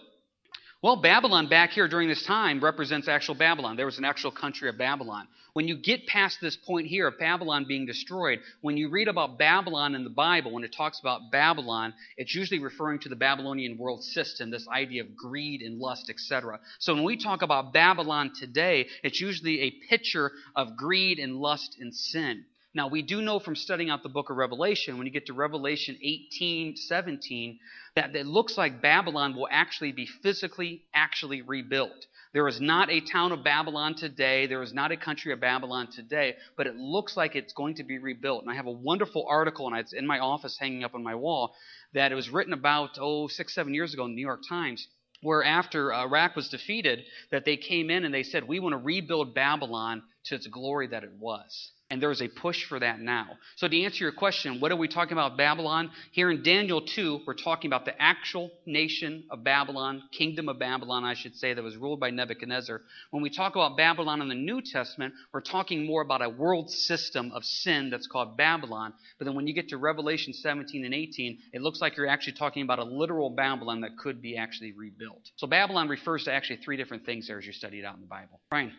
Well, 0.83 0.97
Babylon 0.97 1.49
back 1.49 1.71
here 1.71 1.87
during 1.87 2.07
this 2.07 2.23
time 2.23 2.63
represents 2.63 3.07
actual 3.07 3.33
Babylon. 3.33 3.77
There 3.77 3.87
was 3.87 3.97
an 3.97 4.05
actual 4.05 4.29
country 4.29 4.69
of 4.69 4.77
Babylon. 4.77 5.27
When 5.53 5.67
you 5.67 5.75
get 5.75 6.05
past 6.05 6.37
this 6.39 6.55
point 6.55 6.85
here 6.85 7.07
of 7.07 7.17
Babylon 7.17 7.65
being 7.67 7.87
destroyed, 7.87 8.41
when 8.61 8.77
you 8.77 8.89
read 8.89 9.07
about 9.07 9.39
Babylon 9.39 9.95
in 9.95 10.03
the 10.03 10.11
Bible, 10.11 10.51
when 10.51 10.63
it 10.63 10.71
talks 10.71 10.99
about 10.99 11.31
Babylon, 11.31 11.95
it's 12.15 12.35
usually 12.35 12.59
referring 12.59 12.99
to 12.99 13.09
the 13.09 13.15
Babylonian 13.15 13.79
world 13.79 14.03
system, 14.03 14.51
this 14.51 14.67
idea 14.67 15.01
of 15.01 15.15
greed 15.15 15.63
and 15.63 15.79
lust, 15.79 16.11
etc. 16.11 16.59
So 16.77 16.93
when 16.93 17.03
we 17.03 17.17
talk 17.17 17.41
about 17.41 17.73
Babylon 17.73 18.33
today, 18.39 18.85
it's 19.01 19.19
usually 19.19 19.61
a 19.61 19.71
picture 19.89 20.31
of 20.55 20.77
greed 20.77 21.17
and 21.17 21.37
lust 21.37 21.77
and 21.79 21.91
sin. 21.91 22.45
Now, 22.77 22.89
we 22.89 23.01
do 23.01 23.23
know 23.23 23.39
from 23.39 23.55
studying 23.55 23.89
out 23.89 24.03
the 24.03 24.09
book 24.09 24.29
of 24.29 24.37
Revelation, 24.37 24.99
when 24.99 25.07
you 25.07 25.11
get 25.11 25.25
to 25.25 25.33
Revelation 25.33 25.97
18, 25.99 26.75
17, 26.75 27.57
that 27.95 28.15
it 28.15 28.27
looks 28.27 28.55
like 28.55 28.83
Babylon 28.83 29.35
will 29.35 29.47
actually 29.49 29.93
be 29.93 30.05
physically, 30.05 30.83
actually 30.93 31.41
rebuilt. 31.41 32.05
There 32.33 32.47
is 32.47 32.61
not 32.61 32.91
a 32.91 33.01
town 33.01 33.31
of 33.31 33.43
Babylon 33.43 33.95
today. 33.95 34.45
There 34.45 34.61
is 34.61 34.75
not 34.75 34.91
a 34.91 34.97
country 34.97 35.33
of 35.33 35.39
Babylon 35.39 35.87
today, 35.91 36.35
but 36.55 36.67
it 36.67 36.75
looks 36.75 37.17
like 37.17 37.35
it's 37.35 37.51
going 37.51 37.73
to 37.77 37.83
be 37.83 37.97
rebuilt. 37.97 38.43
And 38.43 38.51
I 38.51 38.53
have 38.53 38.67
a 38.67 38.71
wonderful 38.71 39.25
article, 39.27 39.65
and 39.65 39.75
it's 39.75 39.93
in 39.93 40.05
my 40.05 40.19
office 40.19 40.55
hanging 40.59 40.83
up 40.83 40.93
on 40.93 41.01
my 41.01 41.15
wall, 41.15 41.55
that 41.95 42.11
it 42.11 42.15
was 42.15 42.29
written 42.29 42.53
about, 42.53 42.99
oh, 43.01 43.27
six, 43.27 43.55
seven 43.55 43.73
years 43.73 43.95
ago 43.95 44.05
in 44.05 44.11
the 44.11 44.17
New 44.17 44.21
York 44.21 44.41
Times 44.47 44.87
where 45.21 45.43
after 45.43 45.91
uh, 45.91 46.03
Iraq 46.03 46.35
was 46.35 46.49
defeated, 46.49 47.03
that 47.31 47.43
they 47.43 47.57
came 47.57 47.89
in 47.89 48.05
and 48.05 48.13
they 48.13 48.23
said, 48.23 48.47
We 48.47 48.59
want 48.59 48.73
to 48.73 48.77
rebuild 48.77 49.33
Babylon 49.33 50.03
to 50.27 50.35
its 50.35 50.47
glory 50.47 50.87
that 50.87 51.03
it 51.03 51.13
was. 51.19 51.71
And 51.89 52.01
there 52.01 52.11
is 52.11 52.21
a 52.21 52.27
push 52.27 52.65
for 52.65 52.79
that 52.79 52.99
now. 52.99 53.27
So, 53.55 53.67
to 53.67 53.83
answer 53.83 54.03
your 54.03 54.11
question, 54.11 54.59
what 54.59 54.73
are 54.73 54.75
we 54.75 54.89
talking 54.89 55.13
about 55.13 55.37
Babylon? 55.37 55.89
Here 56.11 56.29
in 56.29 56.43
Daniel 56.43 56.81
2, 56.81 57.21
we're 57.25 57.33
talking 57.33 57.69
about 57.69 57.85
the 57.85 57.99
actual 58.01 58.51
nation 58.65 59.23
of 59.31 59.45
Babylon, 59.45 60.03
kingdom 60.11 60.49
of 60.49 60.59
Babylon, 60.59 61.05
I 61.05 61.13
should 61.13 61.37
say, 61.37 61.53
that 61.53 61.63
was 61.63 61.77
ruled 61.77 62.01
by 62.01 62.09
Nebuchadnezzar. 62.09 62.81
When 63.11 63.23
we 63.23 63.29
talk 63.29 63.55
about 63.55 63.77
Babylon 63.77 64.21
in 64.21 64.27
the 64.27 64.35
New 64.35 64.61
Testament, 64.61 65.13
we're 65.31 65.39
talking 65.39 65.85
more 65.85 66.01
about 66.01 66.21
a 66.21 66.29
world 66.29 66.69
system 66.69 67.31
of 67.31 67.45
sin 67.45 67.89
that's 67.89 68.07
called 68.07 68.35
Babylon. 68.35 68.93
But 69.17 69.25
then 69.25 69.35
when 69.35 69.47
you 69.47 69.53
get 69.53 69.69
to 69.69 69.77
Revelation 69.77 70.33
17 70.33 70.83
and 70.83 70.93
18, 70.93 71.37
it 71.53 71.61
looks 71.61 71.79
like 71.79 71.95
you're 71.95 72.07
actually 72.07 72.33
talking 72.33 72.63
about 72.63 72.79
a 72.79 72.83
literal 72.83 73.29
Babylon 73.29 73.81
that 73.81 73.97
could 73.97 74.21
be 74.21 74.35
actually 74.35 74.73
rebuilt. 74.73 75.31
So, 75.37 75.47
Babylon 75.47 75.87
refers 75.87 76.25
to 76.25 76.33
actually 76.33 76.57
three 76.57 76.75
different 76.75 77.05
things 77.05 77.29
there 77.29 77.39
as 77.39 77.45
you 77.45 77.53
study 77.53 77.79
it 77.79 77.85
out 77.85 77.95
in 77.95 78.01
the 78.01 78.07
Bible. 78.07 78.41
Brian? 78.49 78.73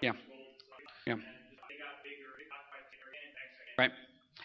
Yeah. 0.00 0.12
Yeah. 1.06 1.14
Right. 3.76 3.90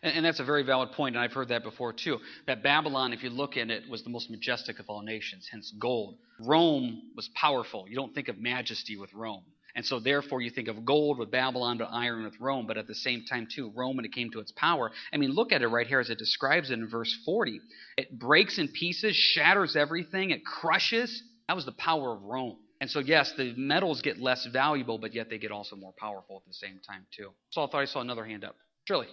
And, 0.02 0.18
and, 0.18 0.26
that's 0.26 0.40
a 0.40 0.44
very 0.44 0.64
valid 0.64 0.92
point, 0.92 1.16
and 1.16 1.24
I've 1.24 1.34
heard 1.34 1.50
that 1.50 1.64
before 1.64 1.94
too. 1.94 2.20
That 2.46 2.62
Babylon, 2.62 3.14
if 3.14 3.24
you 3.24 3.30
look 3.30 3.58
at 3.58 3.70
it, 3.70 3.90
was 3.90 4.04
the 4.04 4.10
most 4.10 4.30
majestic 4.30 4.80
of 4.80 4.86
all 4.90 5.02
nations, 5.02 5.48
hence 5.52 5.74
gold. 5.80 6.18
Rome 6.40 7.02
was 7.16 7.30
powerful. 7.36 7.86
You 7.88 7.96
don't 7.96 8.14
think 8.14 8.28
of 8.28 8.38
majesty 8.38 8.98
with 8.98 9.14
Rome. 9.14 9.44
And 9.76 9.84
so, 9.84 10.00
therefore, 10.00 10.42
you 10.42 10.52
think 10.52 10.68
of 10.68 10.86
gold 10.86 11.18
with 11.18 11.32
Babylon, 11.32 11.80
but 11.80 11.90
iron 11.92 12.26
with 12.26 12.40
Rome. 12.40 12.68
But 12.68 12.78
at 12.78 12.86
the 12.86 12.94
same 12.94 13.26
time, 13.26 13.48
too, 13.52 13.72
Rome, 13.74 13.96
when 13.96 14.06
it 14.06 14.14
came 14.14 14.30
to 14.32 14.40
its 14.40 14.52
power, 14.52 14.92
I 15.12 15.18
mean, 15.18 15.32
look 15.32 15.52
at 15.52 15.64
it 15.64 15.68
right 15.68 15.88
here 15.88 16.00
as 16.00 16.12
it 16.12 16.20
describes 16.20 16.70
it 16.70 16.76
in 16.76 16.88
verse 16.88 17.12
40. 17.26 17.60
It 17.98 18.20
breaks 18.20 18.60
in 18.60 18.68
pieces, 18.68 19.16
shatters 19.16 19.76
everything, 19.76 20.30
it 20.30 20.46
crushes. 20.46 21.24
That 21.48 21.56
was 21.56 21.66
the 21.66 21.72
power 21.72 22.14
of 22.14 22.24
Rome. 22.24 22.58
And 22.84 22.92
so, 22.92 23.00
yes, 23.00 23.32
the 23.38 23.54
metals 23.56 24.02
get 24.02 24.20
less 24.20 24.46
valuable, 24.52 24.98
but 24.98 25.14
yet 25.14 25.30
they 25.30 25.38
get 25.38 25.52
also 25.52 25.78
more 25.78 25.94
powerful 25.98 26.44
at 26.44 26.46
the 26.46 26.54
same 26.54 26.82
time, 26.86 27.06
too. 27.16 27.30
So 27.52 27.64
I 27.64 27.68
thought 27.68 27.80
I 27.80 27.86
saw 27.86 28.02
another 28.02 28.26
hand 28.26 28.44
up. 28.44 28.58
Shirley, 28.90 29.08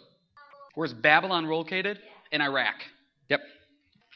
where's 0.74 0.92
Babylon 0.92 1.48
located? 1.48 2.00
In 2.32 2.40
Iraq. 2.40 2.74
Yep. 3.28 3.38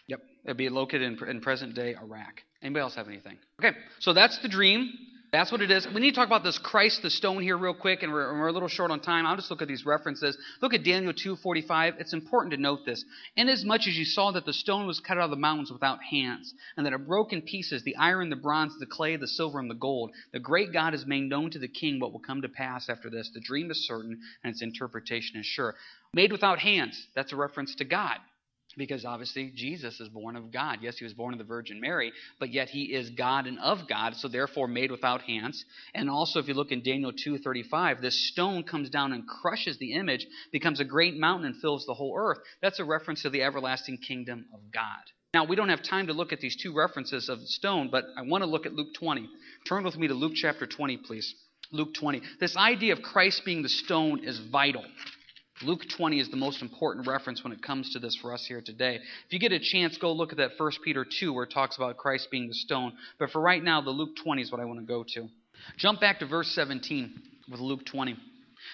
Yep. 0.08 0.20
It'd 0.46 0.56
be 0.56 0.70
located 0.70 1.02
in, 1.02 1.28
in 1.28 1.40
present 1.40 1.76
day 1.76 1.94
Iraq. 1.94 2.42
Anybody 2.64 2.80
else 2.80 2.96
have 2.96 3.06
anything? 3.06 3.38
Okay, 3.62 3.76
so 4.00 4.12
that's 4.12 4.40
the 4.42 4.49
dream. 4.49 4.90
That's 5.35 5.50
what 5.50 5.62
it 5.62 5.71
is. 5.73 5.85
We 5.93 6.00
need 6.00 6.12
to 6.12 6.14
talk 6.14 6.29
about 6.29 6.45
this 6.45 6.59
Christ 6.59 7.03
the 7.03 7.11
stone 7.11 7.43
here 7.43 7.59
real 7.59 7.75
quick, 7.75 8.05
and 8.05 8.12
we're, 8.12 8.38
we're, 8.38 8.47
a 8.47 8.53
little 8.53 8.69
short 8.69 8.93
on 8.93 9.00
time. 9.00 9.26
I'll 9.26 9.35
just 9.35 9.50
look 9.50 9.62
at 9.62 9.67
these 9.67 9.85
references. 9.85 10.38
Look 10.62 10.75
at 10.75 10.85
Daniel 10.85 11.12
2.45. 11.12 11.99
It's 11.99 12.12
important 12.12 12.55
to 12.55 12.61
note 12.61 12.87
this. 12.87 13.05
Inasmuch 13.35 13.81
as 13.81 13.99
you 13.99 14.05
saw 14.05 14.31
that 14.31 14.47
the 14.47 14.53
stone 14.53 14.87
was 14.87 15.00
cut 15.00 15.19
out 15.19 15.25
of 15.25 15.31
the 15.31 15.37
mountains 15.37 15.73
without 15.73 15.99
hands, 16.09 16.55
and 16.76 16.87
that 16.87 16.93
it 16.93 17.09
broke 17.09 17.33
in 17.33 17.43
pieces 17.43 17.83
the 17.83 17.97
iron, 17.97 18.31
the 18.31 18.37
bronze, 18.37 18.79
the 18.79 18.87
clay, 18.87 19.17
the 19.17 19.26
silver, 19.26 19.59
and 19.59 19.69
the 19.69 19.75
gold, 19.75 20.12
the 20.33 20.38
great 20.38 20.73
God 20.73 20.93
has 20.93 21.05
made 21.05 21.29
known 21.29 21.50
to 21.50 21.59
the 21.59 21.67
king 21.67 21.99
what 21.99 22.12
will 22.12 22.21
come 22.21 22.43
to 22.43 22.49
pass 22.49 22.88
after 22.88 23.11
this. 23.11 23.29
The 23.35 23.41
dream 23.41 23.73
is 23.73 23.88
certain, 23.88 24.21
and 24.45 24.53
its 24.53 24.62
interpretation 24.62 25.41
is 25.41 25.47
sure. 25.47 25.75
Made 26.12 26.31
without 26.31 26.61
hands, 26.61 27.09
that's 27.17 27.33
a 27.33 27.37
reference 27.37 27.75
to 27.75 27.85
God 27.85 28.19
because 28.76 29.04
obviously 29.04 29.52
Jesus 29.54 30.00
is 30.00 30.09
born 30.09 30.37
of 30.37 30.52
God. 30.52 30.78
Yes, 30.83 30.99
he 30.99 31.04
was 31.04 31.12
born 31.12 31.35
of 31.35 31.38
the 31.38 31.45
Virgin 31.45 31.81
Mary, 31.81 32.12
but 32.38 32.52
yet 32.52 32.69
he 32.69 32.95
is 32.95 33.11
God 33.11 33.47
and 33.47 33.59
of 33.59 33.88
God, 33.88 34.16
so 34.16 34.28
therefore 34.28 34.69
made 34.69 34.90
without 34.90 35.23
hands. 35.23 35.64
And 35.95 36.11
also 36.11 36.38
if 36.38 36.49
you 36.49 36.54
look 36.54 36.73
in 36.73 36.83
Daniel 36.83 37.12
2:35, 37.12 38.00
this 38.00 38.28
stone 38.28 38.62
comes 38.62 38.90
down 38.90 39.12
and 39.12 39.26
crushes 39.26 39.78
the 39.78 39.93
image, 39.93 40.26
becomes 40.52 40.81
a 40.81 40.85
great 40.85 41.16
mountain 41.16 41.47
and 41.47 41.61
fills 41.61 41.87
the 41.87 41.95
whole 41.95 42.14
earth. 42.16 42.38
That's 42.62 42.81
a 42.81 42.85
reference 42.85 43.23
to 43.23 43.31
the 43.31 43.43
everlasting 43.43 43.99
kingdom 43.99 44.47
of 44.52 44.61
God. 44.73 45.02
Now, 45.35 45.45
we 45.45 45.57
don't 45.57 45.69
have 45.69 45.83
time 45.83 46.07
to 46.07 46.12
look 46.12 46.33
at 46.33 46.40
these 46.40 46.54
two 46.54 46.73
references 46.73 47.28
of 47.28 47.40
stone, 47.40 47.88
but 47.90 48.04
I 48.16 48.23
want 48.23 48.45
to 48.45 48.50
look 48.50 48.66
at 48.66 48.73
Luke 48.73 48.95
20. 48.95 49.28
Turn 49.66 49.83
with 49.83 49.97
me 49.97 50.07
to 50.07 50.14
Luke 50.14 50.35
chapter 50.37 50.64
20, 50.64 50.99
please. 50.99 51.35
Luke 51.73 51.93
20. 51.95 52.23
This 52.38 52.57
idea 52.57 52.93
of 52.93 53.02
Christ 53.02 53.45
being 53.45 53.62
the 53.62 53.69
stone 53.69 54.25
is 54.25 54.38
vital. 54.38 54.85
Luke 55.62 55.82
20 55.96 56.18
is 56.18 56.30
the 56.30 56.37
most 56.37 56.62
important 56.62 57.06
reference 57.06 57.44
when 57.44 57.52
it 57.52 57.62
comes 57.62 57.92
to 57.92 58.00
this 58.00 58.16
for 58.20 58.32
us 58.32 58.44
here 58.46 58.61
today. 58.61 58.96
If 59.26 59.32
you 59.32 59.38
get 59.38 59.52
a 59.52 59.61
chance, 59.61 59.96
go 59.99 60.12
look 60.12 60.32
at 60.32 60.38
that 60.38 60.52
1 60.56 60.73
Peter 60.84 61.04
2 61.04 61.32
where 61.32 61.44
it 61.44 61.52
talks 61.52 61.76
about 61.76 61.96
Christ 61.96 62.28
being 62.30 62.49
the 62.49 62.54
stone. 62.54 62.92
But 63.18 63.30
for 63.30 63.40
right 63.40 63.62
now, 63.62 63.80
the 63.80 63.90
Luke 63.90 64.16
20 64.23 64.42
is 64.42 64.50
what 64.50 64.61
I 64.61 64.64
want 64.64 64.80
to 64.80 64.87
go 64.87 65.04
to. 65.14 65.28
Jump 65.76 66.00
back 66.00 66.18
to 66.18 66.26
verse 66.26 66.49
17 66.49 67.14
with 67.49 67.61
Luke 67.61 67.87
20. 67.87 68.16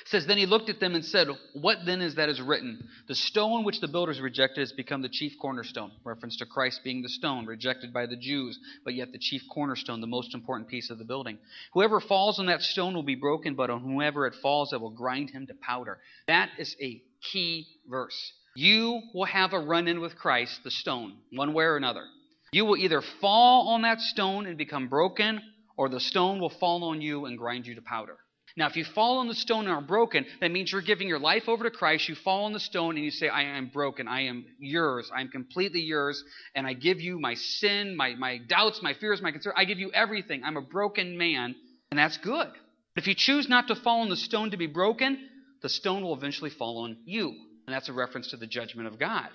It 0.02 0.08
says, 0.08 0.26
Then 0.26 0.38
he 0.38 0.46
looked 0.46 0.68
at 0.68 0.80
them 0.80 0.94
and 0.94 1.04
said, 1.04 1.28
What 1.52 1.78
then 1.84 2.00
is 2.00 2.14
that 2.14 2.28
is 2.28 2.40
written? 2.40 2.88
The 3.08 3.14
stone 3.14 3.64
which 3.64 3.80
the 3.80 3.88
builders 3.88 4.20
rejected 4.20 4.60
has 4.60 4.72
become 4.72 5.02
the 5.02 5.08
chief 5.08 5.32
cornerstone. 5.40 5.92
Reference 6.04 6.36
to 6.38 6.46
Christ 6.46 6.80
being 6.84 7.02
the 7.02 7.08
stone, 7.08 7.46
rejected 7.46 7.92
by 7.92 8.06
the 8.06 8.16
Jews, 8.16 8.58
but 8.84 8.94
yet 8.94 9.12
the 9.12 9.18
chief 9.18 9.42
cornerstone, 9.52 10.00
the 10.00 10.06
most 10.06 10.34
important 10.34 10.68
piece 10.68 10.90
of 10.90 10.98
the 10.98 11.04
building. 11.04 11.38
Whoever 11.72 12.00
falls 12.00 12.38
on 12.38 12.46
that 12.46 12.62
stone 12.62 12.94
will 12.94 13.02
be 13.02 13.14
broken, 13.14 13.54
but 13.54 13.70
on 13.70 13.80
whoever 13.80 14.26
it 14.26 14.34
falls, 14.42 14.72
it 14.72 14.80
will 14.80 14.90
grind 14.90 15.30
him 15.30 15.46
to 15.46 15.54
powder. 15.54 15.98
That 16.26 16.50
is 16.58 16.76
a 16.80 17.02
key 17.32 17.66
verse. 17.88 18.32
You 18.54 19.00
will 19.14 19.26
have 19.26 19.52
a 19.52 19.60
run 19.60 19.88
in 19.88 20.00
with 20.00 20.16
Christ, 20.16 20.60
the 20.64 20.70
stone, 20.70 21.18
one 21.32 21.52
way 21.52 21.64
or 21.64 21.76
another. 21.76 22.04
You 22.52 22.64
will 22.64 22.76
either 22.76 23.02
fall 23.20 23.68
on 23.68 23.82
that 23.82 24.00
stone 24.00 24.46
and 24.46 24.58
become 24.58 24.88
broken, 24.88 25.40
or 25.76 25.88
the 25.88 26.00
stone 26.00 26.40
will 26.40 26.50
fall 26.50 26.84
on 26.84 27.00
you 27.00 27.26
and 27.26 27.38
grind 27.38 27.66
you 27.66 27.76
to 27.76 27.82
powder. 27.82 28.16
Now, 28.56 28.66
if 28.66 28.76
you 28.76 28.84
fall 28.84 29.18
on 29.18 29.28
the 29.28 29.34
stone 29.34 29.66
and 29.66 29.74
are 29.74 29.80
broken, 29.80 30.26
that 30.40 30.50
means 30.50 30.72
you're 30.72 30.82
giving 30.82 31.08
your 31.08 31.18
life 31.18 31.48
over 31.48 31.64
to 31.64 31.70
Christ. 31.70 32.08
You 32.08 32.14
fall 32.14 32.44
on 32.44 32.52
the 32.52 32.60
stone 32.60 32.96
and 32.96 33.04
you 33.04 33.10
say, 33.10 33.28
I 33.28 33.42
am 33.42 33.68
broken. 33.68 34.08
I 34.08 34.22
am 34.22 34.44
yours. 34.58 35.10
I 35.14 35.20
am 35.20 35.28
completely 35.28 35.80
yours. 35.80 36.22
And 36.54 36.66
I 36.66 36.72
give 36.72 37.00
you 37.00 37.20
my 37.20 37.34
sin, 37.34 37.96
my, 37.96 38.14
my 38.14 38.38
doubts, 38.38 38.82
my 38.82 38.94
fears, 38.94 39.22
my 39.22 39.30
concerns. 39.30 39.54
I 39.56 39.64
give 39.64 39.78
you 39.78 39.90
everything. 39.92 40.42
I'm 40.44 40.56
a 40.56 40.62
broken 40.62 41.16
man. 41.16 41.54
And 41.90 41.98
that's 41.98 42.16
good. 42.18 42.48
But 42.94 43.02
if 43.02 43.06
you 43.06 43.14
choose 43.14 43.48
not 43.48 43.68
to 43.68 43.76
fall 43.76 44.00
on 44.00 44.08
the 44.08 44.16
stone 44.16 44.50
to 44.50 44.56
be 44.56 44.66
broken, 44.66 45.28
the 45.62 45.68
stone 45.68 46.02
will 46.02 46.14
eventually 46.14 46.50
fall 46.50 46.78
on 46.78 46.98
you. 47.04 47.28
And 47.66 47.74
that's 47.74 47.88
a 47.88 47.92
reference 47.92 48.28
to 48.30 48.36
the 48.36 48.46
judgment 48.46 48.88
of 48.88 48.98
God. 48.98 49.28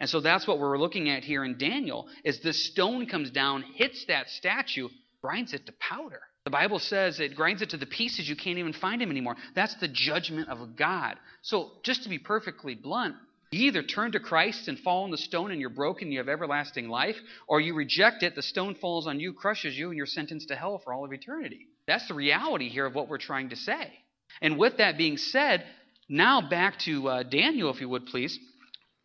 And 0.00 0.08
so 0.08 0.20
that's 0.20 0.46
what 0.46 0.58
we're 0.58 0.78
looking 0.78 1.10
at 1.10 1.24
here 1.24 1.44
in 1.44 1.58
Daniel 1.58 2.08
is 2.24 2.40
this 2.40 2.66
stone 2.66 3.06
comes 3.06 3.30
down, 3.30 3.62
hits 3.74 4.06
that 4.06 4.30
statue, 4.30 4.88
grinds 5.20 5.52
it 5.52 5.66
to 5.66 5.72
powder. 5.72 6.22
The 6.44 6.50
Bible 6.50 6.80
says 6.80 7.20
it 7.20 7.36
grinds 7.36 7.62
it 7.62 7.70
to 7.70 7.76
the 7.76 7.86
pieces 7.86 8.28
you 8.28 8.34
can't 8.34 8.58
even 8.58 8.72
find 8.72 9.00
him 9.00 9.10
anymore. 9.10 9.36
That's 9.54 9.74
the 9.76 9.88
judgment 9.88 10.48
of 10.48 10.76
God. 10.76 11.16
So, 11.42 11.70
just 11.84 12.02
to 12.02 12.08
be 12.08 12.18
perfectly 12.18 12.74
blunt, 12.74 13.14
you 13.52 13.66
either 13.66 13.82
turn 13.82 14.12
to 14.12 14.20
Christ 14.20 14.66
and 14.66 14.78
fall 14.78 15.04
on 15.04 15.10
the 15.10 15.18
stone 15.18 15.50
and 15.50 15.60
you're 15.60 15.70
broken, 15.70 16.10
you 16.10 16.18
have 16.18 16.28
everlasting 16.28 16.88
life, 16.88 17.16
or 17.46 17.60
you 17.60 17.74
reject 17.74 18.22
it, 18.22 18.34
the 18.34 18.42
stone 18.42 18.74
falls 18.74 19.06
on 19.06 19.20
you, 19.20 19.34
crushes 19.34 19.76
you, 19.76 19.88
and 19.88 19.96
you're 19.96 20.06
sentenced 20.06 20.48
to 20.48 20.56
hell 20.56 20.80
for 20.82 20.92
all 20.92 21.04
of 21.04 21.12
eternity. 21.12 21.66
That's 21.86 22.08
the 22.08 22.14
reality 22.14 22.68
here 22.68 22.86
of 22.86 22.94
what 22.94 23.08
we're 23.08 23.18
trying 23.18 23.50
to 23.50 23.56
say. 23.56 23.92
And 24.40 24.58
with 24.58 24.78
that 24.78 24.96
being 24.96 25.18
said, 25.18 25.64
now 26.08 26.40
back 26.48 26.78
to 26.80 27.08
uh, 27.08 27.22
Daniel, 27.24 27.70
if 27.70 27.80
you 27.80 27.88
would 27.88 28.06
please. 28.06 28.38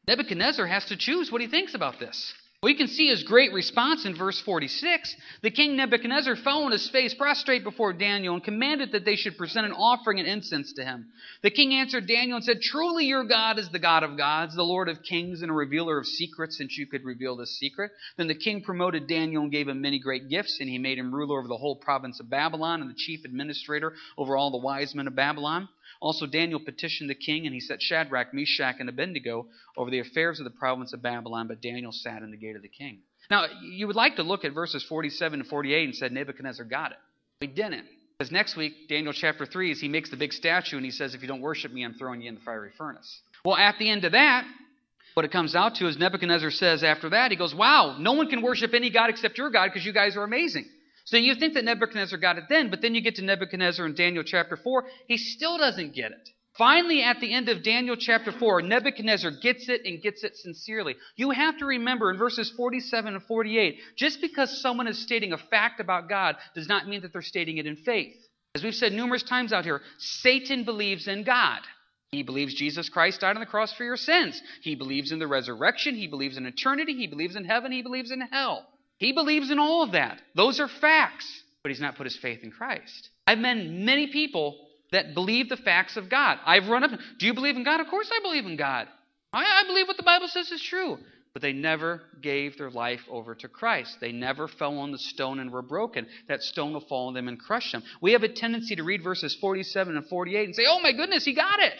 Nebuchadnezzar 0.07 0.65
has 0.65 0.85
to 0.85 0.97
choose 0.97 1.31
what 1.31 1.41
he 1.41 1.47
thinks 1.47 1.73
about 1.75 1.99
this. 1.99 2.33
We 2.67 2.75
can 2.75 2.89
see 2.89 3.07
his 3.07 3.23
great 3.23 3.53
response 3.53 4.03
in 4.03 4.13
verse 4.13 4.41
46. 4.41 5.15
The 5.41 5.51
king 5.51 5.77
Nebuchadnezzar 5.77 6.35
fell 6.35 6.63
on 6.63 6.73
his 6.73 6.89
face, 6.89 7.13
prostrate 7.13 7.63
before 7.63 7.93
Daniel, 7.93 8.33
and 8.33 8.43
commanded 8.43 8.91
that 8.91 9.05
they 9.05 9.15
should 9.15 9.37
present 9.37 9.65
an 9.65 9.71
offering 9.71 10.19
and 10.19 10.27
incense 10.27 10.73
to 10.73 10.83
him. 10.83 11.05
The 11.43 11.49
king 11.49 11.73
answered 11.73 12.09
Daniel 12.09 12.35
and 12.35 12.43
said, 12.43 12.59
Truly 12.61 13.05
your 13.05 13.23
God 13.23 13.57
is 13.57 13.69
the 13.69 13.79
God 13.79 14.03
of 14.03 14.17
gods, 14.17 14.53
the 14.53 14.65
Lord 14.65 14.89
of 14.89 15.01
kings, 15.01 15.41
and 15.43 15.49
a 15.49 15.53
revealer 15.53 15.97
of 15.97 16.05
secrets, 16.07 16.57
since 16.57 16.77
you 16.77 16.87
could 16.87 17.05
reveal 17.05 17.37
this 17.37 17.57
secret. 17.57 17.91
Then 18.17 18.27
the 18.27 18.35
king 18.35 18.61
promoted 18.61 19.07
Daniel 19.07 19.43
and 19.43 19.51
gave 19.51 19.69
him 19.69 19.79
many 19.79 19.99
great 19.99 20.27
gifts, 20.27 20.57
and 20.59 20.67
he 20.67 20.77
made 20.77 20.97
him 20.97 21.15
ruler 21.15 21.39
over 21.39 21.47
the 21.47 21.55
whole 21.55 21.77
province 21.77 22.19
of 22.19 22.29
Babylon 22.29 22.81
and 22.81 22.89
the 22.89 22.95
chief 22.97 23.23
administrator 23.23 23.93
over 24.17 24.35
all 24.35 24.51
the 24.51 24.57
wise 24.57 24.93
men 24.93 25.07
of 25.07 25.15
Babylon. 25.15 25.69
Also, 25.99 26.25
Daniel 26.25 26.59
petitioned 26.59 27.09
the 27.09 27.15
king, 27.15 27.45
and 27.45 27.53
he 27.53 27.59
set 27.59 27.81
Shadrach, 27.81 28.33
Meshach, 28.33 28.75
and 28.79 28.89
Abednego 28.89 29.47
over 29.75 29.89
the 29.89 29.99
affairs 29.99 30.39
of 30.39 30.43
the 30.43 30.51
province 30.51 30.93
of 30.93 31.01
Babylon, 31.01 31.47
but 31.47 31.61
Daniel 31.61 31.91
sat 31.91 32.21
in 32.21 32.31
the 32.31 32.37
gate 32.37 32.55
of 32.55 32.61
the 32.61 32.67
king. 32.67 32.99
Now, 33.29 33.45
you 33.61 33.87
would 33.87 33.95
like 33.95 34.15
to 34.17 34.23
look 34.23 34.45
at 34.45 34.53
verses 34.53 34.83
47 34.87 35.41
and 35.41 35.49
48 35.49 35.83
and 35.85 35.95
said 35.95 36.11
Nebuchadnezzar 36.11 36.65
got 36.65 36.91
it. 36.91 36.97
He 37.39 37.47
didn't. 37.47 37.85
Because 38.17 38.31
next 38.31 38.55
week, 38.55 38.87
Daniel 38.89 39.13
chapter 39.13 39.45
3, 39.45 39.71
is 39.71 39.79
he 39.79 39.87
makes 39.87 40.09
the 40.09 40.17
big 40.17 40.33
statue 40.33 40.77
and 40.77 40.85
he 40.85 40.91
says, 40.91 41.13
If 41.13 41.21
you 41.21 41.27
don't 41.27 41.41
worship 41.41 41.71
me, 41.71 41.83
I'm 41.83 41.93
throwing 41.93 42.21
you 42.21 42.29
in 42.29 42.35
the 42.35 42.41
fiery 42.41 42.71
furnace. 42.77 43.21
Well, 43.45 43.55
at 43.55 43.75
the 43.77 43.89
end 43.89 44.05
of 44.05 44.13
that, 44.13 44.45
what 45.13 45.25
it 45.25 45.31
comes 45.31 45.55
out 45.55 45.75
to 45.75 45.87
is 45.87 45.97
Nebuchadnezzar 45.97 46.51
says 46.51 46.83
after 46.83 47.09
that, 47.09 47.31
he 47.31 47.37
goes, 47.37 47.53
Wow, 47.53 47.97
no 47.99 48.13
one 48.13 48.27
can 48.27 48.41
worship 48.41 48.73
any 48.73 48.89
God 48.89 49.09
except 49.09 49.37
your 49.37 49.51
God 49.51 49.67
because 49.71 49.85
you 49.85 49.93
guys 49.93 50.15
are 50.17 50.23
amazing. 50.23 50.65
So 51.07 51.15
you 51.15 51.35
think 51.35 51.53
that 51.53 51.63
Nebuchadnezzar 51.63 52.19
got 52.19 52.37
it 52.37 52.43
then, 52.49 52.69
but 52.69 52.81
then 52.81 52.93
you 52.93 52.99
get 52.99 53.15
to 53.15 53.21
Nebuchadnezzar 53.21 53.85
in 53.85 53.95
Daniel 53.95 54.25
chapter 54.25 54.57
4, 54.57 54.83
he 55.07 55.15
still 55.15 55.57
doesn't 55.57 55.95
get 55.95 56.11
it. 56.11 56.29
Finally, 56.57 57.01
at 57.01 57.21
the 57.21 57.33
end 57.33 57.47
of 57.47 57.63
Daniel 57.63 57.95
chapter 57.95 58.33
4, 58.33 58.61
Nebuchadnezzar 58.63 59.31
gets 59.41 59.69
it 59.69 59.83
and 59.85 60.01
gets 60.01 60.25
it 60.25 60.35
sincerely. 60.35 60.97
You 61.15 61.31
have 61.31 61.59
to 61.59 61.65
remember 61.65 62.11
in 62.11 62.17
verses 62.17 62.51
47 62.57 63.13
and 63.13 63.23
48, 63.23 63.79
just 63.95 64.19
because 64.19 64.61
someone 64.61 64.87
is 64.87 65.01
stating 65.01 65.31
a 65.31 65.37
fact 65.37 65.79
about 65.79 66.09
God 66.09 66.35
does 66.55 66.67
not 66.67 66.89
mean 66.89 67.03
that 67.03 67.13
they're 67.13 67.21
stating 67.21 67.57
it 67.57 67.67
in 67.67 67.77
faith. 67.77 68.13
As 68.53 68.61
we've 68.61 68.75
said 68.75 68.91
numerous 68.91 69.23
times 69.23 69.53
out 69.53 69.63
here, 69.63 69.79
Satan 69.99 70.65
believes 70.65 71.07
in 71.07 71.23
God. 71.23 71.61
He 72.11 72.23
believes 72.23 72.53
Jesus 72.53 72.89
Christ 72.89 73.21
died 73.21 73.37
on 73.37 73.39
the 73.39 73.45
cross 73.45 73.71
for 73.71 73.85
your 73.85 73.95
sins. 73.95 74.41
He 74.61 74.75
believes 74.75 75.13
in 75.13 75.19
the 75.19 75.27
resurrection. 75.27 75.95
He 75.95 76.07
believes 76.07 76.35
in 76.35 76.45
eternity. 76.45 76.95
He 76.95 77.07
believes 77.07 77.37
in 77.37 77.45
heaven. 77.45 77.71
He 77.71 77.81
believes 77.81 78.11
in 78.11 78.19
hell. 78.19 78.67
He 78.97 79.11
believes 79.11 79.51
in 79.51 79.59
all 79.59 79.83
of 79.83 79.91
that. 79.91 80.21
Those 80.35 80.59
are 80.59 80.67
facts, 80.67 81.43
but 81.63 81.69
he's 81.69 81.81
not 81.81 81.95
put 81.95 82.05
his 82.05 82.17
faith 82.17 82.43
in 82.43 82.51
Christ. 82.51 83.09
I've 83.25 83.37
met 83.37 83.57
many 83.57 84.07
people 84.07 84.57
that 84.91 85.13
believe 85.13 85.49
the 85.49 85.57
facts 85.57 85.97
of 85.97 86.09
God. 86.09 86.39
I've 86.45 86.67
run 86.67 86.83
up, 86.83 86.91
do 87.19 87.25
you 87.25 87.33
believe 87.33 87.55
in 87.55 87.63
God? 87.63 87.79
Of 87.79 87.87
course 87.87 88.09
I 88.11 88.21
believe 88.21 88.45
in 88.45 88.57
God. 88.57 88.87
I, 89.33 89.43
I 89.43 89.67
believe 89.67 89.87
what 89.87 89.97
the 89.97 90.03
Bible 90.03 90.27
says 90.27 90.51
is 90.51 90.61
true. 90.61 90.97
But 91.33 91.41
they 91.43 91.53
never 91.53 92.01
gave 92.19 92.57
their 92.57 92.71
life 92.71 93.01
over 93.11 93.35
to 93.35 93.47
Christ. 93.47 93.97
They 94.01 94.11
never 94.11 94.47
fell 94.47 94.79
on 94.79 94.91
the 94.91 94.97
stone 94.97 95.39
and 95.39 95.51
were 95.51 95.61
broken. 95.61 96.07
That 96.27 96.41
stone 96.41 96.73
will 96.73 96.81
fall 96.81 97.09
on 97.09 97.13
them 97.13 97.27
and 97.27 97.39
crush 97.39 97.71
them. 97.71 97.83
We 98.01 98.13
have 98.13 98.23
a 98.23 98.29
tendency 98.29 98.75
to 98.77 98.83
read 98.83 99.03
verses 99.03 99.35
47 99.39 99.97
and 99.97 100.07
48 100.07 100.45
and 100.45 100.55
say, 100.55 100.63
oh 100.67 100.79
my 100.79 100.93
goodness, 100.93 101.25
he 101.25 101.35
got 101.35 101.59
it. 101.59 101.75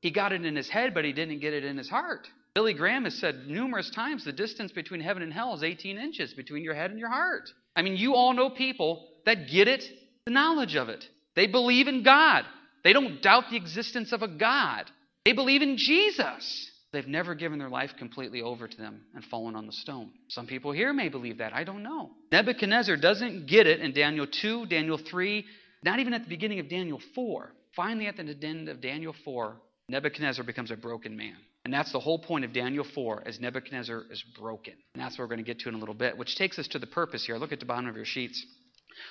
He 0.00 0.10
got 0.10 0.32
it 0.32 0.44
in 0.44 0.56
his 0.56 0.68
head, 0.68 0.92
but 0.92 1.04
he 1.04 1.12
didn't 1.12 1.38
get 1.38 1.52
it 1.52 1.64
in 1.64 1.76
his 1.76 1.88
heart. 1.88 2.26
Billy 2.56 2.72
Graham 2.72 3.04
has 3.04 3.14
said 3.14 3.46
numerous 3.46 3.90
times 3.90 4.24
the 4.24 4.32
distance 4.32 4.72
between 4.72 5.02
heaven 5.02 5.22
and 5.22 5.30
hell 5.30 5.52
is 5.52 5.62
18 5.62 5.98
inches 5.98 6.32
between 6.32 6.64
your 6.64 6.72
head 6.72 6.90
and 6.90 6.98
your 6.98 7.10
heart. 7.10 7.50
I 7.76 7.82
mean, 7.82 7.98
you 7.98 8.14
all 8.14 8.32
know 8.32 8.48
people 8.48 9.06
that 9.26 9.50
get 9.50 9.68
it, 9.68 9.84
the 10.24 10.32
knowledge 10.32 10.74
of 10.74 10.88
it. 10.88 11.04
They 11.34 11.48
believe 11.48 11.86
in 11.86 12.02
God. 12.02 12.46
They 12.82 12.94
don't 12.94 13.20
doubt 13.20 13.50
the 13.50 13.58
existence 13.58 14.10
of 14.10 14.22
a 14.22 14.28
God. 14.28 14.90
They 15.26 15.34
believe 15.34 15.60
in 15.60 15.76
Jesus. 15.76 16.70
They've 16.94 17.06
never 17.06 17.34
given 17.34 17.58
their 17.58 17.68
life 17.68 17.90
completely 17.98 18.40
over 18.40 18.66
to 18.66 18.76
them 18.78 19.02
and 19.14 19.22
fallen 19.22 19.54
on 19.54 19.66
the 19.66 19.72
stone. 19.72 20.12
Some 20.28 20.46
people 20.46 20.72
here 20.72 20.94
may 20.94 21.10
believe 21.10 21.36
that. 21.36 21.52
I 21.52 21.62
don't 21.62 21.82
know. 21.82 22.12
Nebuchadnezzar 22.32 22.96
doesn't 22.96 23.48
get 23.48 23.66
it 23.66 23.80
in 23.80 23.92
Daniel 23.92 24.26
2, 24.26 24.64
Daniel 24.64 24.96
3, 24.96 25.44
not 25.84 25.98
even 25.98 26.14
at 26.14 26.22
the 26.22 26.30
beginning 26.30 26.60
of 26.60 26.70
Daniel 26.70 27.02
4. 27.14 27.52
Finally, 27.74 28.06
at 28.06 28.16
the 28.16 28.34
end 28.42 28.70
of 28.70 28.80
Daniel 28.80 29.14
4, 29.26 29.56
Nebuchadnezzar 29.88 30.44
becomes 30.44 30.72
a 30.72 30.76
broken 30.76 31.16
man. 31.16 31.36
And 31.64 31.72
that's 31.72 31.92
the 31.92 32.00
whole 32.00 32.18
point 32.18 32.44
of 32.44 32.52
Daniel 32.52 32.84
4, 32.84 33.22
as 33.26 33.40
Nebuchadnezzar 33.40 34.04
is 34.10 34.22
broken. 34.38 34.74
And 34.94 35.02
that's 35.02 35.16
what 35.16 35.24
we're 35.24 35.34
going 35.34 35.44
to 35.44 35.44
get 35.44 35.60
to 35.60 35.68
in 35.68 35.76
a 35.76 35.78
little 35.78 35.94
bit, 35.94 36.18
which 36.18 36.36
takes 36.36 36.58
us 36.58 36.66
to 36.68 36.78
the 36.78 36.86
purpose 36.86 37.24
here. 37.24 37.36
Look 37.36 37.52
at 37.52 37.60
the 37.60 37.66
bottom 37.66 37.88
of 37.88 37.94
your 37.94 38.04
sheets. 38.04 38.44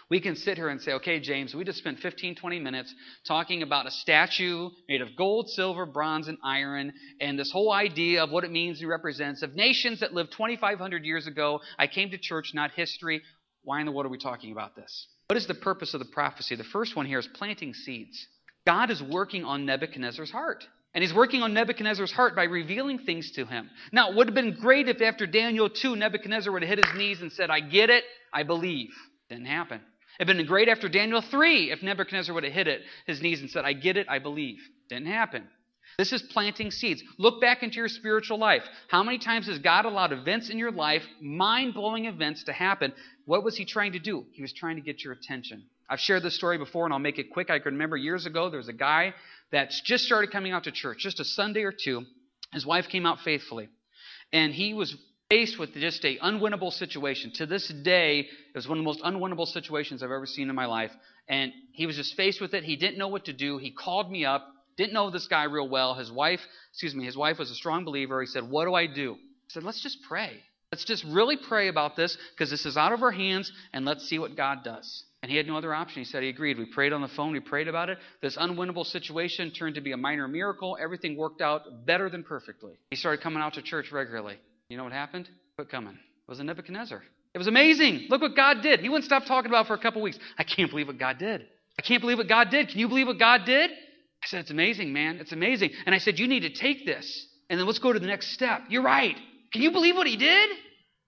We 0.09 0.19
can 0.19 0.35
sit 0.35 0.57
here 0.57 0.69
and 0.69 0.81
say, 0.81 0.93
okay, 0.93 1.19
James, 1.19 1.53
we 1.53 1.63
just 1.63 1.77
spent 1.77 1.99
15, 1.99 2.35
20 2.35 2.59
minutes 2.59 2.93
talking 3.27 3.61
about 3.61 3.85
a 3.85 3.91
statue 3.91 4.69
made 4.89 5.01
of 5.01 5.15
gold, 5.15 5.49
silver, 5.49 5.85
bronze, 5.85 6.27
and 6.27 6.37
iron, 6.43 6.91
and 7.21 7.37
this 7.37 7.51
whole 7.51 7.71
idea 7.71 8.23
of 8.23 8.31
what 8.31 8.43
it 8.43 8.51
means 8.51 8.81
and 8.81 8.89
represents 8.89 9.43
of 9.43 9.55
nations 9.55 9.99
that 9.99 10.13
lived 10.13 10.31
2,500 10.31 11.05
years 11.05 11.27
ago. 11.27 11.61
I 11.77 11.87
came 11.87 12.09
to 12.11 12.17
church, 12.17 12.51
not 12.53 12.71
history. 12.71 13.21
Why 13.63 13.79
in 13.79 13.85
the 13.85 13.91
world 13.91 14.07
are 14.07 14.09
we 14.09 14.17
talking 14.17 14.51
about 14.51 14.75
this? 14.75 15.07
What 15.27 15.37
is 15.37 15.47
the 15.47 15.55
purpose 15.55 15.93
of 15.93 15.99
the 15.99 16.05
prophecy? 16.05 16.55
The 16.55 16.63
first 16.63 16.95
one 16.95 17.05
here 17.05 17.19
is 17.19 17.27
planting 17.27 17.73
seeds. 17.73 18.27
God 18.65 18.89
is 18.91 19.01
working 19.01 19.43
on 19.45 19.65
Nebuchadnezzar's 19.65 20.31
heart. 20.31 20.65
And 20.93 21.03
he's 21.03 21.13
working 21.13 21.41
on 21.41 21.53
Nebuchadnezzar's 21.53 22.11
heart 22.11 22.37
by 22.37 22.45
revealing 22.45 22.99
things 22.99 23.31
to 23.31 23.45
him. 23.45 23.69
Now, 23.91 24.09
it 24.09 24.15
would 24.15 24.27
have 24.27 24.35
been 24.35 24.57
great 24.59 24.87
if 24.87 25.01
after 25.01 25.27
Daniel 25.27 25.69
2, 25.69 25.97
Nebuchadnezzar 25.97 26.51
would 26.53 26.63
have 26.63 26.69
hit 26.69 26.85
his 26.85 26.97
knees 26.97 27.21
and 27.21 27.31
said, 27.33 27.49
I 27.49 27.59
get 27.59 27.89
it, 27.89 28.05
I 28.33 28.43
believe. 28.43 28.91
Didn't 29.29 29.45
happen. 29.45 29.81
It 30.19 30.25
would 30.25 30.29
have 30.29 30.37
been 30.37 30.47
great 30.47 30.69
after 30.69 30.87
Daniel 30.87 31.21
3 31.21 31.71
if 31.71 31.83
Nebuchadnezzar 31.83 32.33
would 32.33 32.45
have 32.45 32.53
hit 32.53 32.69
it, 32.69 32.81
his 33.05 33.21
knees 33.21 33.41
and 33.41 33.49
said, 33.49 33.65
I 33.65 33.73
get 33.73 33.97
it, 33.97 34.07
I 34.09 34.19
believe. 34.19 34.59
Didn't 34.87 35.07
happen. 35.07 35.43
This 35.97 36.13
is 36.13 36.21
planting 36.21 36.71
seeds. 36.71 37.03
Look 37.17 37.41
back 37.41 37.61
into 37.61 37.75
your 37.75 37.89
spiritual 37.89 38.37
life. 38.37 38.63
How 38.87 39.03
many 39.03 39.17
times 39.17 39.47
has 39.47 39.59
God 39.59 39.83
allowed 39.85 40.13
events 40.13 40.49
in 40.49 40.57
your 40.57 40.71
life, 40.71 41.03
mind 41.21 41.73
blowing 41.73 42.05
events, 42.05 42.45
to 42.45 42.53
happen? 42.53 42.93
What 43.25 43.43
was 43.43 43.57
He 43.57 43.65
trying 43.65 43.93
to 43.93 43.99
do? 43.99 44.25
He 44.31 44.41
was 44.41 44.53
trying 44.53 44.77
to 44.77 44.81
get 44.81 45.03
your 45.03 45.13
attention. 45.13 45.65
I've 45.89 45.99
shared 45.99 46.23
this 46.23 46.35
story 46.35 46.57
before, 46.57 46.85
and 46.85 46.93
I'll 46.93 46.99
make 46.99 47.19
it 47.19 47.31
quick. 47.31 47.49
I 47.49 47.59
can 47.59 47.73
remember 47.73 47.97
years 47.97 48.25
ago 48.25 48.49
there 48.49 48.57
was 48.57 48.69
a 48.69 48.73
guy 48.73 49.13
that's 49.51 49.81
just 49.81 50.05
started 50.05 50.31
coming 50.31 50.51
out 50.51 50.63
to 50.63 50.71
church, 50.71 50.99
just 50.99 51.19
a 51.19 51.25
Sunday 51.25 51.63
or 51.63 51.71
two. 51.71 52.03
His 52.53 52.65
wife 52.65 52.87
came 52.89 53.05
out 53.05 53.19
faithfully, 53.19 53.69
and 54.31 54.53
he 54.53 54.73
was 54.73 54.95
faced 55.29 55.57
with 55.57 55.73
just 55.73 56.03
a 56.05 56.17
unwinnable 56.17 56.71
situation. 56.71 57.31
To 57.35 57.45
this 57.45 57.67
day, 57.67 58.19
it 58.19 58.55
was 58.55 58.67
one 58.67 58.77
of 58.77 58.83
the 58.83 58.85
most 58.85 59.01
unwinnable 59.01 59.47
situations 59.47 60.03
I've 60.03 60.11
ever 60.11 60.25
seen 60.25 60.49
in 60.49 60.55
my 60.55 60.65
life. 60.65 60.91
And 61.27 61.51
he 61.71 61.85
was 61.87 61.95
just 61.95 62.15
faced 62.15 62.41
with 62.41 62.53
it. 62.53 62.63
He 62.63 62.75
didn't 62.75 62.97
know 62.97 63.07
what 63.07 63.25
to 63.25 63.33
do. 63.33 63.57
He 63.57 63.71
called 63.71 64.11
me 64.11 64.25
up. 64.25 64.47
Didn't 64.77 64.93
know 64.93 65.09
this 65.09 65.27
guy 65.27 65.45
real 65.45 65.67
well. 65.67 65.95
His 65.95 66.11
wife, 66.11 66.41
excuse 66.71 66.93
me, 66.93 67.05
his 67.05 67.17
wife 67.17 67.39
was 67.39 67.49
a 67.49 67.55
strong 67.55 67.85
believer. 67.85 68.21
He 68.21 68.27
said, 68.27 68.43
What 68.49 68.65
do 68.65 68.73
I 68.73 68.87
do? 68.87 69.13
I 69.13 69.49
said, 69.49 69.63
Let's 69.63 69.81
just 69.81 69.99
pray. 70.07 70.41
Let's 70.71 70.83
just 70.83 71.05
really 71.05 71.37
pray 71.37 71.69
about 71.69 71.95
this 71.95 72.17
because 72.33 72.49
this 72.49 72.65
is 72.65 72.75
out 72.75 72.91
of 72.91 73.01
our 73.01 73.11
hands 73.11 73.51
and 73.71 73.85
let's 73.85 74.07
see 74.07 74.19
what 74.19 74.35
God 74.35 74.63
does. 74.63 75.05
And 75.25 75.31
he 75.31 75.37
had 75.37 75.47
no 75.47 75.57
other 75.57 75.73
option. 75.73 76.03
He 76.03 76.05
said 76.05 76.21
he 76.21 76.29
agreed. 76.29 76.59
We 76.59 76.65
prayed 76.65 76.93
on 76.93 77.01
the 77.01 77.07
phone. 77.07 77.31
We 77.31 77.39
prayed 77.39 77.67
about 77.67 77.89
it. 77.89 77.97
This 78.21 78.37
unwinnable 78.37 78.85
situation 78.85 79.49
turned 79.49 79.73
to 79.73 79.81
be 79.81 79.91
a 79.91 79.97
minor 79.97 80.27
miracle. 80.27 80.77
Everything 80.79 81.17
worked 81.17 81.41
out 81.41 81.87
better 81.87 82.11
than 82.11 82.21
perfectly. 82.21 82.73
He 82.91 82.95
started 82.95 83.23
coming 83.23 83.41
out 83.41 83.55
to 83.55 83.63
church 83.63 83.91
regularly. 83.91 84.35
You 84.69 84.77
know 84.77 84.83
what 84.83 84.93
happened? 84.93 85.27
Quit 85.55 85.71
coming. 85.71 85.93
It 85.95 86.29
was 86.29 86.39
a 86.39 86.43
Nebuchadnezzar. 86.43 87.01
It 87.33 87.39
was 87.39 87.47
amazing. 87.47 88.05
Look 88.07 88.21
what 88.21 88.35
God 88.35 88.61
did. 88.61 88.81
He 88.81 88.87
wouldn't 88.87 89.05
stop 89.05 89.25
talking 89.25 89.49
about 89.49 89.65
it 89.65 89.67
for 89.67 89.73
a 89.73 89.79
couple 89.79 90.03
weeks. 90.03 90.19
I 90.37 90.43
can't 90.43 90.69
believe 90.69 90.85
what 90.85 90.99
God 90.99 91.17
did. 91.17 91.41
I 91.79 91.81
can't 91.81 92.01
believe 92.01 92.19
what 92.19 92.27
God 92.27 92.51
did. 92.51 92.69
Can 92.69 92.77
you 92.77 92.87
believe 92.87 93.07
what 93.07 93.17
God 93.17 93.45
did? 93.47 93.71
I 93.71 94.27
said, 94.27 94.41
It's 94.41 94.51
amazing, 94.51 94.93
man. 94.93 95.17
It's 95.17 95.31
amazing. 95.31 95.71
And 95.87 95.95
I 95.95 95.97
said, 95.97 96.19
You 96.19 96.27
need 96.27 96.41
to 96.41 96.53
take 96.53 96.85
this. 96.85 97.25
And 97.49 97.59
then 97.59 97.65
let's 97.65 97.79
go 97.79 97.91
to 97.91 97.99
the 97.99 98.05
next 98.05 98.31
step. 98.33 98.61
You're 98.69 98.83
right. 98.83 99.15
Can 99.51 99.63
you 99.63 99.71
believe 99.71 99.95
what 99.95 100.05
he 100.05 100.17
did? 100.17 100.51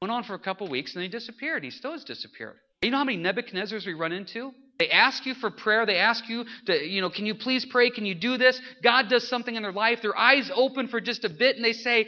Went 0.01 0.11
on 0.11 0.23
for 0.23 0.33
a 0.33 0.39
couple 0.39 0.67
weeks 0.69 0.95
and 0.95 1.03
then 1.03 1.11
he 1.11 1.15
disappeared. 1.15 1.63
He 1.63 1.69
still 1.69 1.91
has 1.91 2.03
disappeared. 2.03 2.55
You 2.81 2.91
know 2.91 2.97
how 2.97 3.03
many 3.03 3.17
Nebuchadnezzars 3.17 3.85
we 3.85 3.93
run 3.93 4.11
into? 4.11 4.51
They 4.79 4.89
ask 4.89 5.25
you 5.25 5.33
for 5.33 5.49
prayer. 5.49 5.85
They 5.85 5.97
ask 5.97 6.29
you 6.29 6.45
to, 6.67 6.85
you 6.85 7.01
know, 7.01 7.09
can 7.09 7.25
you 7.25 7.33
please 7.33 7.65
pray? 7.65 7.89
Can 7.89 8.05
you 8.05 8.13
do 8.13 8.37
this? 8.37 8.61
God 8.83 9.09
does 9.09 9.27
something 9.27 9.55
in 9.55 9.63
their 9.63 9.71
life. 9.71 10.01
Their 10.01 10.15
eyes 10.15 10.51
open 10.53 10.87
for 10.87 11.01
just 11.01 11.25
a 11.25 11.29
bit 11.29 11.55
and 11.55 11.65
they 11.65 11.73
say, 11.73 12.07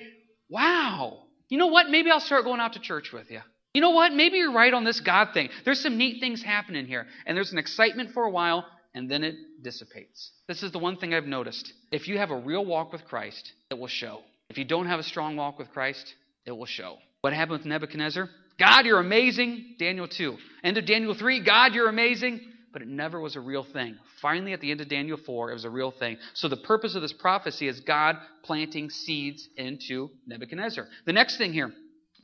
wow, 0.50 1.24
you 1.50 1.58
know 1.58 1.68
what? 1.68 1.90
Maybe 1.90 2.12
I'll 2.12 2.20
start 2.20 2.44
going 2.44 2.60
out 2.60 2.74
to 2.74 2.80
church 2.80 3.12
with 3.12 3.32
you. 3.32 3.42
You 3.74 3.82
know 3.82 3.92
what? 3.92 4.14
Maybe 4.14 4.38
you're 4.38 4.54
right 4.54 4.74
on 4.74 4.84
this 4.84 5.00
God 5.00 5.30
thing. 5.34 5.50
There's 5.66 5.82
some 5.82 5.98
neat 5.98 6.20
things 6.20 6.44
happening 6.44 6.86
here. 6.86 7.08
And 7.26 7.36
there's 7.36 7.52
an 7.52 7.60
excitement 7.60 8.12
for 8.14 8.24
a 8.24 8.30
while, 8.30 8.66
and 8.96 9.10
then 9.10 9.24
it 9.24 9.36
dissipates. 9.62 10.32
This 10.48 10.64
is 10.64 10.72
the 10.72 10.80
one 10.80 10.98
thing 10.98 11.14
I've 11.14 11.26
noticed. 11.26 11.72
If 11.92 12.08
you 12.08 12.18
have 12.18 12.32
a 12.32 12.38
real 12.38 12.66
walk 12.66 12.92
with 12.92 13.06
Christ, 13.06 13.52
it 13.70 13.78
will 13.78 13.88
show. 13.88 14.22
If 14.50 14.58
you 14.58 14.66
don't 14.66 14.88
have 14.88 15.00
a 15.00 15.04
strong 15.04 15.36
walk 15.36 15.60
with 15.60 15.70
Christ, 15.72 16.16
it 16.46 16.52
will 16.52 16.66
show. 16.66 16.98
What 17.22 17.34
happened 17.34 17.60
with 17.60 17.68
Nebuchadnezzar? 17.68 18.28
God, 18.60 18.86
you're 18.86 19.00
amazing. 19.00 19.76
Daniel 19.80 20.08
2. 20.08 20.38
End 20.64 20.78
of 20.78 20.86
Daniel 20.86 21.16
3. 21.16 21.44
God, 21.44 21.74
you're 21.74 21.90
amazing. 21.90 22.42
But 22.72 22.84
it 22.84 22.88
never 22.88 23.20
was 23.20 23.36
a 23.36 23.40
real 23.40 23.64
thing. 23.64 23.98
Finally, 24.22 24.54
at 24.54 24.62
the 24.62 24.70
end 24.70 24.82
of 24.82 24.90
Daniel 24.90 25.18
4, 25.18 25.50
it 25.50 25.54
was 25.54 25.66
a 25.66 25.70
real 25.70 25.92
thing. 25.92 26.18
So 26.34 26.48
the 26.48 26.58
purpose 26.58 26.94
of 26.94 27.02
this 27.02 27.14
prophecy 27.14 27.68
is 27.68 27.80
God 27.80 28.18
planting 28.44 28.92
seeds 28.92 29.48
into 29.58 30.10
Nebuchadnezzar. 30.28 30.86
The 31.06 31.14
next 31.14 31.38
thing 31.38 31.52
here 31.52 31.72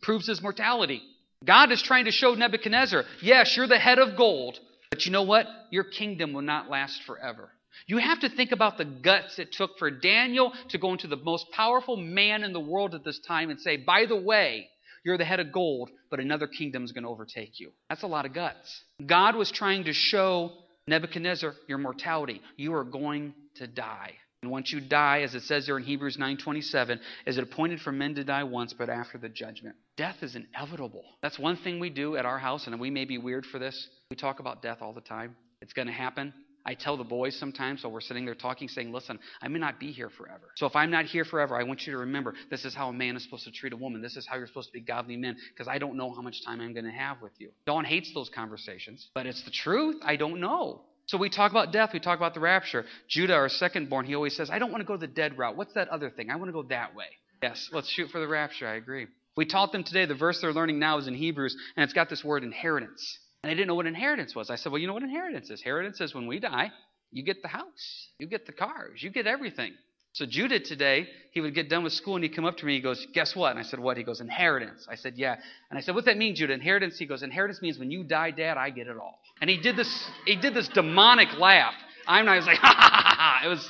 proves 0.03 0.27
his 0.27 0.43
mortality. 0.43 1.01
God 1.43 1.71
is 1.71 1.81
trying 1.81 2.05
to 2.05 2.11
show 2.11 2.35
Nebuchadnezzar, 2.35 3.05
yes, 3.21 3.55
you're 3.57 3.67
the 3.67 3.79
head 3.79 3.97
of 3.97 4.15
gold, 4.15 4.59
but 4.91 5.05
you 5.05 5.11
know 5.11 5.23
what? 5.23 5.47
Your 5.71 5.83
kingdom 5.83 6.33
will 6.33 6.41
not 6.41 6.69
last 6.69 7.01
forever. 7.03 7.49
You 7.87 7.97
have 7.97 8.19
to 8.21 8.29
think 8.29 8.51
about 8.51 8.77
the 8.77 8.85
guts 8.85 9.37
it 9.39 9.51
took 9.51 9.77
for 9.77 9.91
Daniel 9.91 10.53
to 10.69 10.77
go 10.77 10.91
into 10.91 11.07
the 11.07 11.17
most 11.17 11.51
powerful 11.51 11.97
man 11.97 12.43
in 12.43 12.53
the 12.53 12.59
world 12.59 12.95
at 12.95 13.03
this 13.03 13.19
time 13.19 13.49
and 13.49 13.59
say, 13.59 13.77
by 13.77 14.05
the 14.05 14.15
way, 14.15 14.69
you're 15.05 15.17
the 15.17 15.23
head 15.23 15.39
of 15.39 15.51
gold, 15.51 15.91
but 16.09 16.19
another 16.19 16.47
kingdom 16.47 16.83
is 16.83 16.91
going 16.91 17.03
to 17.03 17.09
overtake 17.09 17.59
you. 17.59 17.71
That's 17.89 18.03
a 18.03 18.07
lot 18.07 18.25
of 18.25 18.33
guts. 18.33 18.83
God 19.05 19.35
was 19.35 19.51
trying 19.51 19.85
to 19.85 19.93
show 19.93 20.51
Nebuchadnezzar 20.87 21.53
your 21.67 21.77
mortality. 21.77 22.41
You 22.57 22.73
are 22.73 22.83
going 22.83 23.33
to 23.55 23.67
die. 23.67 24.13
And 24.41 24.51
once 24.51 24.71
you 24.71 24.81
die, 24.81 25.21
as 25.21 25.33
it 25.33 25.43
says 25.43 25.65
there 25.65 25.77
in 25.77 25.83
Hebrews 25.83 26.17
9:27, 26.17 26.99
is 27.25 27.37
it 27.37 27.43
appointed 27.43 27.81
for 27.81 27.91
men 27.91 28.15
to 28.15 28.23
die 28.23 28.43
once, 28.43 28.73
but 28.73 28.89
after 28.89 29.17
the 29.17 29.29
judgment. 29.29 29.75
Death 29.97 30.17
is 30.21 30.35
inevitable. 30.35 31.03
That's 31.21 31.39
one 31.39 31.57
thing 31.57 31.79
we 31.79 31.89
do 31.89 32.15
at 32.17 32.25
our 32.25 32.37
house, 32.37 32.67
and 32.67 32.79
we 32.79 32.91
may 32.91 33.05
be 33.05 33.17
weird 33.17 33.45
for 33.45 33.57
this. 33.57 33.87
We 34.11 34.17
talk 34.17 34.39
about 34.39 34.61
death 34.61 34.79
all 34.81 34.93
the 34.93 35.01
time. 35.01 35.35
It's 35.61 35.73
going 35.73 35.87
to 35.87 35.93
happen. 35.93 36.33
I 36.65 36.73
tell 36.73 36.97
the 36.97 37.03
boys 37.03 37.37
sometimes 37.39 37.83
while 37.83 37.93
we're 37.93 38.01
sitting 38.01 38.25
there 38.25 38.35
talking, 38.35 38.67
saying, 38.67 38.91
Listen, 38.91 39.19
I 39.41 39.47
may 39.47 39.59
not 39.59 39.79
be 39.79 39.91
here 39.91 40.09
forever. 40.09 40.49
So 40.55 40.65
if 40.65 40.75
I'm 40.75 40.89
not 40.89 41.05
here 41.05 41.23
forever, 41.23 41.55
I 41.55 41.63
want 41.63 41.85
you 41.85 41.93
to 41.93 41.99
remember 41.99 42.33
this 42.49 42.65
is 42.65 42.73
how 42.73 42.89
a 42.89 42.93
man 42.93 43.15
is 43.15 43.23
supposed 43.23 43.43
to 43.45 43.51
treat 43.51 43.73
a 43.73 43.77
woman. 43.77 44.01
This 44.01 44.17
is 44.17 44.27
how 44.27 44.37
you're 44.37 44.47
supposed 44.47 44.69
to 44.69 44.73
be 44.73 44.81
godly 44.81 45.17
men, 45.17 45.37
because 45.53 45.67
I 45.67 45.77
don't 45.77 45.95
know 45.95 46.13
how 46.13 46.21
much 46.21 46.43
time 46.45 46.61
I'm 46.61 46.73
going 46.73 46.85
to 46.85 46.91
have 46.91 47.21
with 47.21 47.33
you. 47.37 47.51
Dawn 47.65 47.85
hates 47.85 48.11
those 48.13 48.29
conversations, 48.33 49.07
but 49.13 49.25
it's 49.27 49.43
the 49.43 49.51
truth. 49.51 49.97
I 50.03 50.15
don't 50.15 50.39
know. 50.39 50.81
So 51.07 51.19
we 51.19 51.29
talk 51.29 51.51
about 51.51 51.71
death, 51.71 51.91
we 51.93 51.99
talk 51.99 52.17
about 52.17 52.33
the 52.33 52.39
rapture. 52.39 52.85
Judah, 53.07 53.35
our 53.35 53.49
second 53.49 53.89
born, 53.89 54.05
he 54.05 54.15
always 54.15 54.35
says, 54.35 54.49
I 54.49 54.57
don't 54.57 54.71
want 54.71 54.81
to 54.81 54.87
go 54.87 54.97
the 54.97 55.05
dead 55.05 55.37
route. 55.37 55.55
What's 55.55 55.73
that 55.73 55.89
other 55.89 56.09
thing? 56.09 56.31
I 56.31 56.35
want 56.37 56.47
to 56.49 56.53
go 56.53 56.63
that 56.69 56.95
way. 56.95 57.05
Yes, 57.43 57.69
let's 57.71 57.91
shoot 57.91 58.09
for 58.09 58.19
the 58.19 58.27
rapture. 58.27 58.67
I 58.67 58.75
agree. 58.75 59.05
We 59.37 59.45
taught 59.45 59.71
them 59.71 59.83
today, 59.83 60.05
the 60.05 60.15
verse 60.15 60.39
they're 60.41 60.53
learning 60.53 60.79
now 60.79 60.97
is 60.97 61.07
in 61.07 61.13
Hebrews, 61.13 61.55
and 61.75 61.83
it's 61.83 61.93
got 61.93 62.09
this 62.09 62.23
word 62.23 62.43
inheritance. 62.43 63.19
And 63.45 63.51
they 63.51 63.57
didn't 63.57 63.67
know 63.67 63.75
what 63.75 63.85
inheritance 63.85 64.33
was. 64.33 64.49
I 64.49 64.55
said, 64.55 64.71
Well, 64.71 64.81
you 64.81 64.87
know 64.87 64.95
what 64.95 65.03
inheritance 65.03 65.51
is? 65.51 65.59
Inheritance 65.59 66.01
is 66.01 66.15
when 66.15 66.25
we 66.25 66.39
die, 66.39 66.71
you 67.11 67.21
get 67.21 67.43
the 67.43 67.47
house, 67.47 68.07
you 68.17 68.25
get 68.25 68.47
the 68.47 68.51
cars, 68.51 69.03
you 69.03 69.11
get 69.11 69.27
everything. 69.27 69.73
So 70.13 70.25
Judah 70.25 70.59
today, 70.59 71.07
he 71.31 71.41
would 71.41 71.53
get 71.53 71.69
done 71.69 71.83
with 71.83 71.93
school 71.93 72.15
and 72.15 72.23
he'd 72.23 72.35
come 72.35 72.45
up 72.45 72.57
to 72.57 72.65
me. 72.65 72.73
He 72.73 72.81
goes, 72.81 73.05
"Guess 73.13 73.35
what?" 73.35 73.51
And 73.51 73.59
I 73.59 73.61
said, 73.61 73.79
"What?" 73.79 73.97
He 73.97 74.03
goes, 74.03 74.19
"Inheritance." 74.19 74.87
I 74.89 74.95
said, 74.95 75.13
"Yeah." 75.15 75.35
And 75.69 75.77
I 75.77 75.81
said, 75.83 75.93
"What 75.93 76.05
that 76.05 76.17
mean, 76.17 76.33
Judah? 76.33 76.53
Inheritance?" 76.53 76.97
He 76.97 77.05
goes, 77.05 77.21
"Inheritance 77.21 77.61
means 77.61 77.77
when 77.77 77.91
you 77.91 78.03
die, 78.03 78.31
Dad, 78.31 78.57
I 78.57 78.71
get 78.71 78.87
it 78.87 78.97
all." 78.97 79.19
And 79.41 79.47
he 79.47 79.57
did 79.57 79.75
this. 79.75 80.09
He 80.25 80.37
did 80.37 80.55
this 80.55 80.67
demonic 80.69 81.37
laugh. 81.37 81.75
I'm 82.07 82.25
not. 82.25 82.31
I 82.31 82.37
was 82.37 82.47
like, 82.47 82.57
"Ha 82.61 82.75
ha 82.75 82.91
ha 82.91 83.15
ha!" 83.15 83.41
It 83.45 83.49
was, 83.49 83.69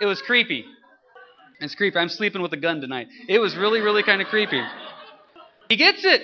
it 0.00 0.06
was 0.06 0.20
creepy. 0.22 0.64
It's 1.60 1.76
creepy. 1.76 1.96
I'm 1.96 2.08
sleeping 2.08 2.42
with 2.42 2.52
a 2.54 2.56
gun 2.56 2.80
tonight. 2.80 3.06
It 3.28 3.38
was 3.38 3.54
really, 3.54 3.80
really 3.80 4.02
kind 4.02 4.20
of 4.20 4.26
creepy. 4.26 4.62
He 5.68 5.76
gets 5.76 6.04
it. 6.04 6.22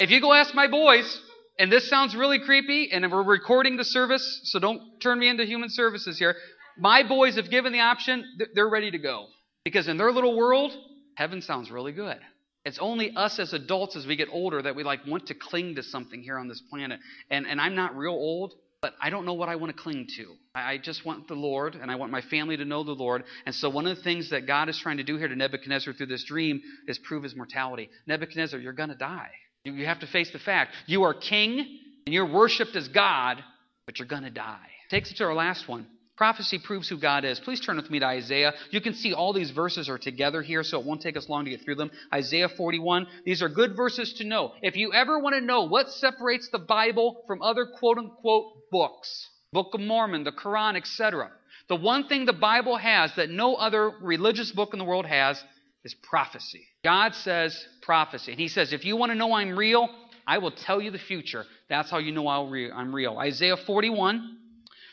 If 0.00 0.10
you 0.10 0.20
go 0.20 0.32
ask 0.32 0.54
my 0.54 0.66
boys, 0.66 1.20
and 1.58 1.70
this 1.70 1.88
sounds 1.88 2.16
really 2.16 2.40
creepy, 2.40 2.90
and 2.92 3.10
we're 3.10 3.22
recording 3.22 3.76
the 3.76 3.84
service, 3.84 4.40
so 4.44 4.58
don't 4.58 5.00
turn 5.00 5.18
me 5.18 5.28
into 5.28 5.44
human 5.44 5.70
services 5.70 6.18
here. 6.18 6.34
My 6.76 7.06
boys, 7.06 7.36
if 7.36 7.50
given 7.50 7.72
the 7.72 7.80
option, 7.80 8.24
they're 8.54 8.68
ready 8.68 8.90
to 8.90 8.98
go. 8.98 9.26
Because 9.64 9.88
in 9.88 9.96
their 9.96 10.12
little 10.12 10.36
world, 10.36 10.72
heaven 11.14 11.40
sounds 11.40 11.70
really 11.70 11.92
good. 11.92 12.18
It's 12.64 12.78
only 12.78 13.14
us 13.14 13.38
as 13.38 13.52
adults 13.52 13.94
as 13.94 14.06
we 14.06 14.16
get 14.16 14.28
older 14.32 14.60
that 14.62 14.74
we 14.74 14.82
like 14.82 15.06
want 15.06 15.26
to 15.26 15.34
cling 15.34 15.76
to 15.76 15.82
something 15.82 16.22
here 16.22 16.38
on 16.38 16.48
this 16.48 16.62
planet. 16.70 16.98
And 17.30 17.46
and 17.46 17.60
I'm 17.60 17.74
not 17.74 17.96
real 17.96 18.12
old, 18.12 18.54
but 18.80 18.94
I 19.00 19.10
don't 19.10 19.26
know 19.26 19.34
what 19.34 19.48
I 19.48 19.56
want 19.56 19.74
to 19.76 19.82
cling 19.82 20.08
to. 20.16 20.34
I 20.54 20.78
just 20.78 21.04
want 21.04 21.28
the 21.28 21.34
Lord, 21.34 21.74
and 21.74 21.90
I 21.90 21.96
want 21.96 22.10
my 22.10 22.20
family 22.22 22.56
to 22.56 22.64
know 22.64 22.82
the 22.82 22.92
Lord. 22.92 23.24
And 23.46 23.54
so 23.54 23.68
one 23.68 23.86
of 23.86 23.96
the 23.96 24.02
things 24.02 24.30
that 24.30 24.46
God 24.46 24.68
is 24.68 24.78
trying 24.78 24.96
to 24.96 25.04
do 25.04 25.16
here 25.16 25.28
to 25.28 25.36
Nebuchadnezzar 25.36 25.94
through 25.94 26.06
this 26.06 26.24
dream 26.24 26.60
is 26.88 26.98
prove 26.98 27.22
his 27.22 27.36
mortality. 27.36 27.90
Nebuchadnezzar, 28.06 28.58
you're 28.58 28.72
going 28.72 28.90
to 28.90 28.94
die. 28.94 29.30
You 29.64 29.86
have 29.86 30.00
to 30.00 30.06
face 30.06 30.30
the 30.30 30.38
fact 30.38 30.72
you 30.86 31.04
are 31.04 31.14
king 31.14 31.80
and 32.06 32.14
you're 32.14 32.30
worshipped 32.30 32.76
as 32.76 32.88
God, 32.88 33.42
but 33.86 33.98
you're 33.98 34.08
going 34.08 34.24
to 34.24 34.30
die. 34.30 34.66
Takes 34.90 35.10
us 35.10 35.18
to 35.18 35.24
our 35.24 35.34
last 35.34 35.68
one. 35.68 35.86
Prophecy 36.16 36.60
proves 36.62 36.88
who 36.88 36.98
God 36.98 37.24
is. 37.24 37.40
Please 37.40 37.60
turn 37.60 37.76
with 37.76 37.90
me 37.90 37.98
to 37.98 38.06
Isaiah. 38.06 38.52
You 38.70 38.80
can 38.80 38.94
see 38.94 39.14
all 39.14 39.32
these 39.32 39.50
verses 39.50 39.88
are 39.88 39.98
together 39.98 40.42
here, 40.42 40.62
so 40.62 40.78
it 40.78 40.86
won't 40.86 41.00
take 41.00 41.16
us 41.16 41.28
long 41.28 41.44
to 41.44 41.50
get 41.50 41.64
through 41.64 41.74
them. 41.74 41.90
Isaiah 42.12 42.48
41. 42.48 43.08
These 43.24 43.42
are 43.42 43.48
good 43.48 43.74
verses 43.74 44.12
to 44.18 44.24
know. 44.24 44.52
If 44.62 44.76
you 44.76 44.92
ever 44.92 45.18
want 45.18 45.34
to 45.34 45.40
know 45.40 45.64
what 45.64 45.90
separates 45.90 46.50
the 46.50 46.60
Bible 46.60 47.24
from 47.26 47.42
other 47.42 47.66
quote 47.66 47.98
unquote 47.98 48.70
books, 48.70 49.28
Book 49.52 49.74
of 49.74 49.80
Mormon, 49.80 50.22
the 50.22 50.30
Quran, 50.30 50.76
etc., 50.76 51.30
the 51.68 51.76
one 51.76 52.06
thing 52.06 52.26
the 52.26 52.32
Bible 52.32 52.76
has 52.76 53.10
that 53.16 53.30
no 53.30 53.54
other 53.54 53.90
religious 54.02 54.52
book 54.52 54.72
in 54.72 54.78
the 54.78 54.84
world 54.84 55.06
has 55.06 55.42
is 55.84 55.94
prophecy. 55.94 56.66
God 56.82 57.14
says 57.14 57.66
prophecy. 57.82 58.32
And 58.32 58.40
He 58.40 58.48
says, 58.48 58.72
if 58.72 58.84
you 58.84 58.96
want 58.96 59.12
to 59.12 59.16
know 59.16 59.34
I'm 59.34 59.56
real, 59.56 59.88
I 60.26 60.38
will 60.38 60.50
tell 60.50 60.80
you 60.80 60.90
the 60.90 60.98
future. 60.98 61.44
That's 61.68 61.90
how 61.90 61.98
you 61.98 62.12
know 62.12 62.28
I'm 62.28 62.94
real. 62.94 63.18
Isaiah 63.18 63.56
41. 63.56 64.38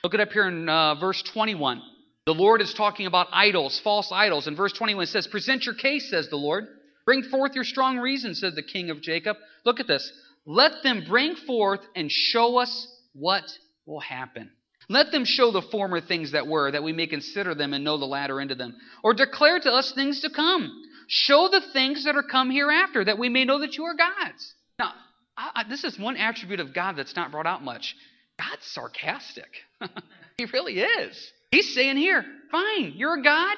Look 0.03 0.13
it 0.13 0.19
up 0.19 0.31
here 0.31 0.47
in 0.47 0.67
uh, 0.67 0.95
verse 0.95 1.21
21. 1.21 1.81
The 2.25 2.33
Lord 2.33 2.61
is 2.61 2.73
talking 2.73 3.07
about 3.07 3.27
idols, 3.31 3.79
false 3.83 4.11
idols. 4.11 4.47
In 4.47 4.55
verse 4.55 4.73
21, 4.73 5.03
it 5.03 5.07
says, 5.07 5.27
Present 5.27 5.65
your 5.65 5.75
case, 5.75 6.09
says 6.09 6.29
the 6.29 6.37
Lord. 6.37 6.67
Bring 7.05 7.23
forth 7.23 7.53
your 7.55 7.63
strong 7.63 7.97
reason, 7.97 8.35
says 8.35 8.53
the 8.55 8.61
king 8.61 8.89
of 8.89 9.01
Jacob. 9.01 9.37
Look 9.65 9.79
at 9.79 9.87
this. 9.87 10.11
Let 10.45 10.83
them 10.83 11.03
bring 11.07 11.35
forth 11.35 11.81
and 11.95 12.11
show 12.11 12.57
us 12.57 12.87
what 13.13 13.43
will 13.85 13.99
happen. 13.99 14.51
Let 14.89 15.11
them 15.11 15.25
show 15.25 15.51
the 15.51 15.61
former 15.61 16.01
things 16.01 16.31
that 16.31 16.47
were, 16.47 16.71
that 16.71 16.83
we 16.83 16.93
may 16.93 17.07
consider 17.07 17.55
them 17.55 17.73
and 17.73 17.83
know 17.83 17.97
the 17.97 18.05
latter 18.05 18.41
end 18.41 18.51
of 18.51 18.57
them. 18.57 18.75
Or 19.03 19.13
declare 19.13 19.59
to 19.59 19.71
us 19.71 19.93
things 19.93 20.21
to 20.21 20.29
come. 20.29 20.83
Show 21.07 21.49
the 21.51 21.61
things 21.73 22.05
that 22.05 22.15
are 22.15 22.23
come 22.23 22.49
hereafter, 22.49 23.03
that 23.05 23.17
we 23.17 23.29
may 23.29 23.45
know 23.45 23.59
that 23.59 23.75
you 23.77 23.83
are 23.85 23.95
God's. 23.95 24.53
Now, 24.79 24.93
I, 25.37 25.51
I, 25.55 25.63
this 25.69 25.83
is 25.83 25.99
one 25.99 26.17
attribute 26.17 26.59
of 26.59 26.73
God 26.73 26.95
that's 26.95 27.15
not 27.15 27.31
brought 27.31 27.47
out 27.47 27.63
much. 27.63 27.95
God's 28.37 28.65
sarcastic. 28.65 29.49
he 30.37 30.45
really 30.45 30.79
is. 30.79 31.31
He's 31.51 31.73
saying 31.73 31.97
here, 31.97 32.23
fine, 32.49 32.93
you're 32.95 33.19
a 33.19 33.23
God. 33.23 33.57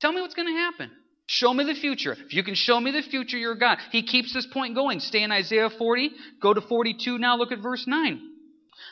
Tell 0.00 0.12
me 0.12 0.20
what's 0.20 0.34
going 0.34 0.48
to 0.48 0.54
happen. 0.54 0.90
Show 1.26 1.54
me 1.54 1.64
the 1.64 1.74
future. 1.74 2.12
If 2.12 2.34
you 2.34 2.42
can 2.42 2.54
show 2.54 2.78
me 2.78 2.90
the 2.90 3.02
future, 3.02 3.38
you're 3.38 3.52
a 3.52 3.58
God. 3.58 3.78
He 3.90 4.02
keeps 4.02 4.34
this 4.34 4.46
point 4.46 4.74
going. 4.74 5.00
Stay 5.00 5.22
in 5.22 5.32
Isaiah 5.32 5.70
40. 5.70 6.10
Go 6.40 6.52
to 6.52 6.60
42 6.60 7.18
now. 7.18 7.36
Look 7.36 7.52
at 7.52 7.60
verse 7.60 7.86
9. 7.86 8.20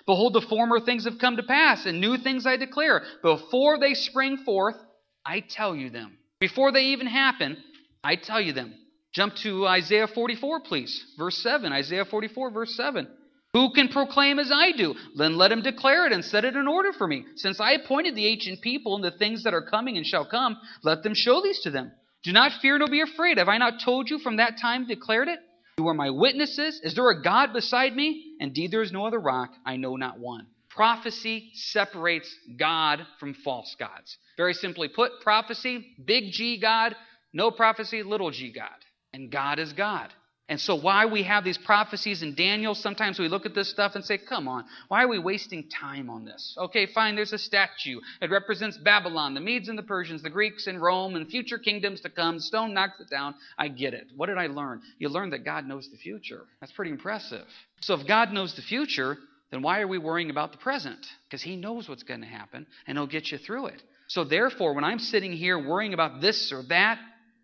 Behold, 0.07 0.33
the 0.33 0.47
former 0.49 0.81
things 0.81 1.05
have 1.05 1.19
come 1.21 1.37
to 1.37 1.43
pass, 1.43 1.87
and 1.87 2.01
new 2.01 2.19
things 2.19 2.47
I 2.47 2.57
declare. 2.57 3.03
Before 3.23 3.79
they 3.79 3.95
spring 3.95 4.39
forth, 4.45 4.77
I 5.25 5.41
tell 5.41 5.77
you 5.77 5.91
them. 5.91 6.19
Before 6.41 6.73
they 6.73 6.87
even 6.87 7.07
happen, 7.07 7.57
I 8.03 8.17
tell 8.17 8.41
you 8.41 8.53
them. 8.53 8.75
Jump 9.13 9.35
to 9.43 9.67
Isaiah 9.67 10.09
44, 10.09 10.61
please. 10.61 11.05
Verse 11.19 11.39
7. 11.43 11.73
Isaiah 11.73 12.05
44, 12.05 12.51
verse 12.51 12.75
7. 12.77 13.07
Who 13.53 13.71
can 13.75 13.89
proclaim 13.89 14.39
as 14.39 14.51
I 14.53 14.73
do? 14.73 14.95
Then 15.15 15.37
let 15.37 15.53
him 15.53 15.63
declare 15.63 16.07
it 16.07 16.13
and 16.13 16.25
set 16.25 16.47
it 16.47 16.57
in 16.57 16.67
order 16.67 16.93
for 16.93 17.07
me. 17.07 17.27
Since 17.37 17.61
I 17.61 17.73
appointed 17.73 18.15
the 18.15 18.27
ancient 18.27 18.63
people 18.63 18.95
and 18.95 19.05
the 19.05 19.11
things 19.11 19.45
that 19.45 19.53
are 19.53 19.69
coming 19.69 19.99
and 19.99 20.07
shall 20.07 20.25
come, 20.25 20.57
let 20.83 21.03
them 21.03 21.15
show 21.15 21.43
these 21.43 21.61
to 21.61 21.71
them. 21.71 21.93
Do 22.23 22.33
not 22.33 22.61
fear 22.63 22.79
nor 22.79 22.89
be 22.89 23.03
afraid. 23.03 23.37
Have 23.37 23.49
I 23.49 23.59
not 23.59 23.83
told 23.85 24.09
you 24.09 24.19
from 24.19 24.37
that 24.37 24.59
time 24.59 24.87
declared 24.87 25.29
it? 25.29 25.41
You 25.79 25.89
are 25.89 25.95
my 25.95 26.11
witnesses. 26.11 26.81
Is 26.83 26.95
there 26.95 27.09
a 27.11 27.23
God 27.23 27.53
beside 27.53 27.97
me? 27.97 28.37
Indeed, 28.41 28.71
there 28.71 28.83
is 28.83 28.93
no 28.93 29.07
other 29.07 29.19
rock. 29.19 29.51
I 29.65 29.77
know 29.77 29.97
not 29.97 30.19
one. 30.19 30.47
Prophecy 30.69 31.51
separates 31.55 32.35
God 32.59 33.07
from 33.19 33.35
false 33.35 33.75
gods. 33.79 34.17
Very 34.37 34.55
simply 34.55 34.89
put, 34.89 35.21
prophecy, 35.23 35.95
big 36.05 36.33
G 36.33 36.59
God, 36.59 36.95
no 37.33 37.51
prophecy, 37.51 38.03
little 38.03 38.31
g 38.31 38.53
God. 38.53 38.69
And 39.13 39.31
God 39.31 39.59
is 39.59 39.73
God. 39.73 40.13
And 40.53 40.61
so, 40.61 40.75
why 40.75 41.07
we 41.07 41.23
have 41.23 41.45
these 41.45 41.57
prophecies 41.57 42.21
in 42.23 42.35
Daniel, 42.35 42.75
sometimes 42.75 43.19
we 43.19 43.27
look 43.27 43.47
at 43.47 43.55
this 43.55 43.71
stuff 43.71 43.93
and 43.95 44.05
say, 44.05 44.19
come 44.19 44.49
on, 44.49 44.67
why 44.89 45.03
are 45.03 45.09
we 45.09 45.19
wasting 45.19 45.67
time 45.71 46.11
on 46.11 46.27
this? 46.27 46.55
Okay, 46.59 46.85
fine, 46.85 47.17
there's 47.17 47.33
a 47.33 47.39
statue. 47.39 48.01
It 48.21 48.31
represents 48.31 48.77
Babylon, 48.77 49.33
the 49.33 49.41
Medes 49.41 49.71
and 49.71 49.79
the 49.79 49.83
Persians, 49.83 50.23
the 50.23 50.29
Greeks 50.29 50.67
and 50.67 50.79
Rome, 50.79 51.17
and 51.17 51.27
future 51.27 51.57
kingdoms 51.57 52.03
to 52.03 52.11
come. 52.11 52.39
Stone 52.39 52.75
knocks 52.75 53.01
it 53.01 53.09
down. 53.09 53.35
I 53.57 53.69
get 53.69 53.95
it. 53.95 54.09
What 54.15 54.27
did 54.27 54.37
I 54.37 54.49
learn? 54.49 54.83
You 54.99 55.09
learned 55.09 55.33
that 55.33 55.43
God 55.43 55.67
knows 55.67 55.89
the 55.91 55.97
future. 55.97 56.43
That's 56.61 56.73
pretty 56.73 56.91
impressive. 56.91 57.47
So, 57.81 57.95
if 57.95 58.07
God 58.07 58.31
knows 58.31 58.55
the 58.55 58.61
future, 58.61 59.17
then 59.53 59.63
why 59.63 59.81
are 59.81 59.89
we 59.89 59.97
worrying 59.97 60.29
about 60.29 60.53
the 60.53 60.59
present? 60.59 61.07
Because 61.25 61.41
He 61.41 61.57
knows 61.57 61.89
what's 61.89 62.03
going 62.03 62.21
to 62.21 62.27
happen, 62.27 62.67
and 62.87 62.99
He'll 62.99 63.07
get 63.07 63.33
you 63.33 63.39
through 63.39 63.69
it. 63.69 63.83
So, 64.09 64.23
therefore, 64.23 64.75
when 64.75 64.85
I'm 64.85 64.99
sitting 64.99 65.33
here 65.33 65.59
worrying 65.59 65.95
about 65.95 66.21
this 66.21 66.53
or 66.53 66.63
that, 66.69 66.99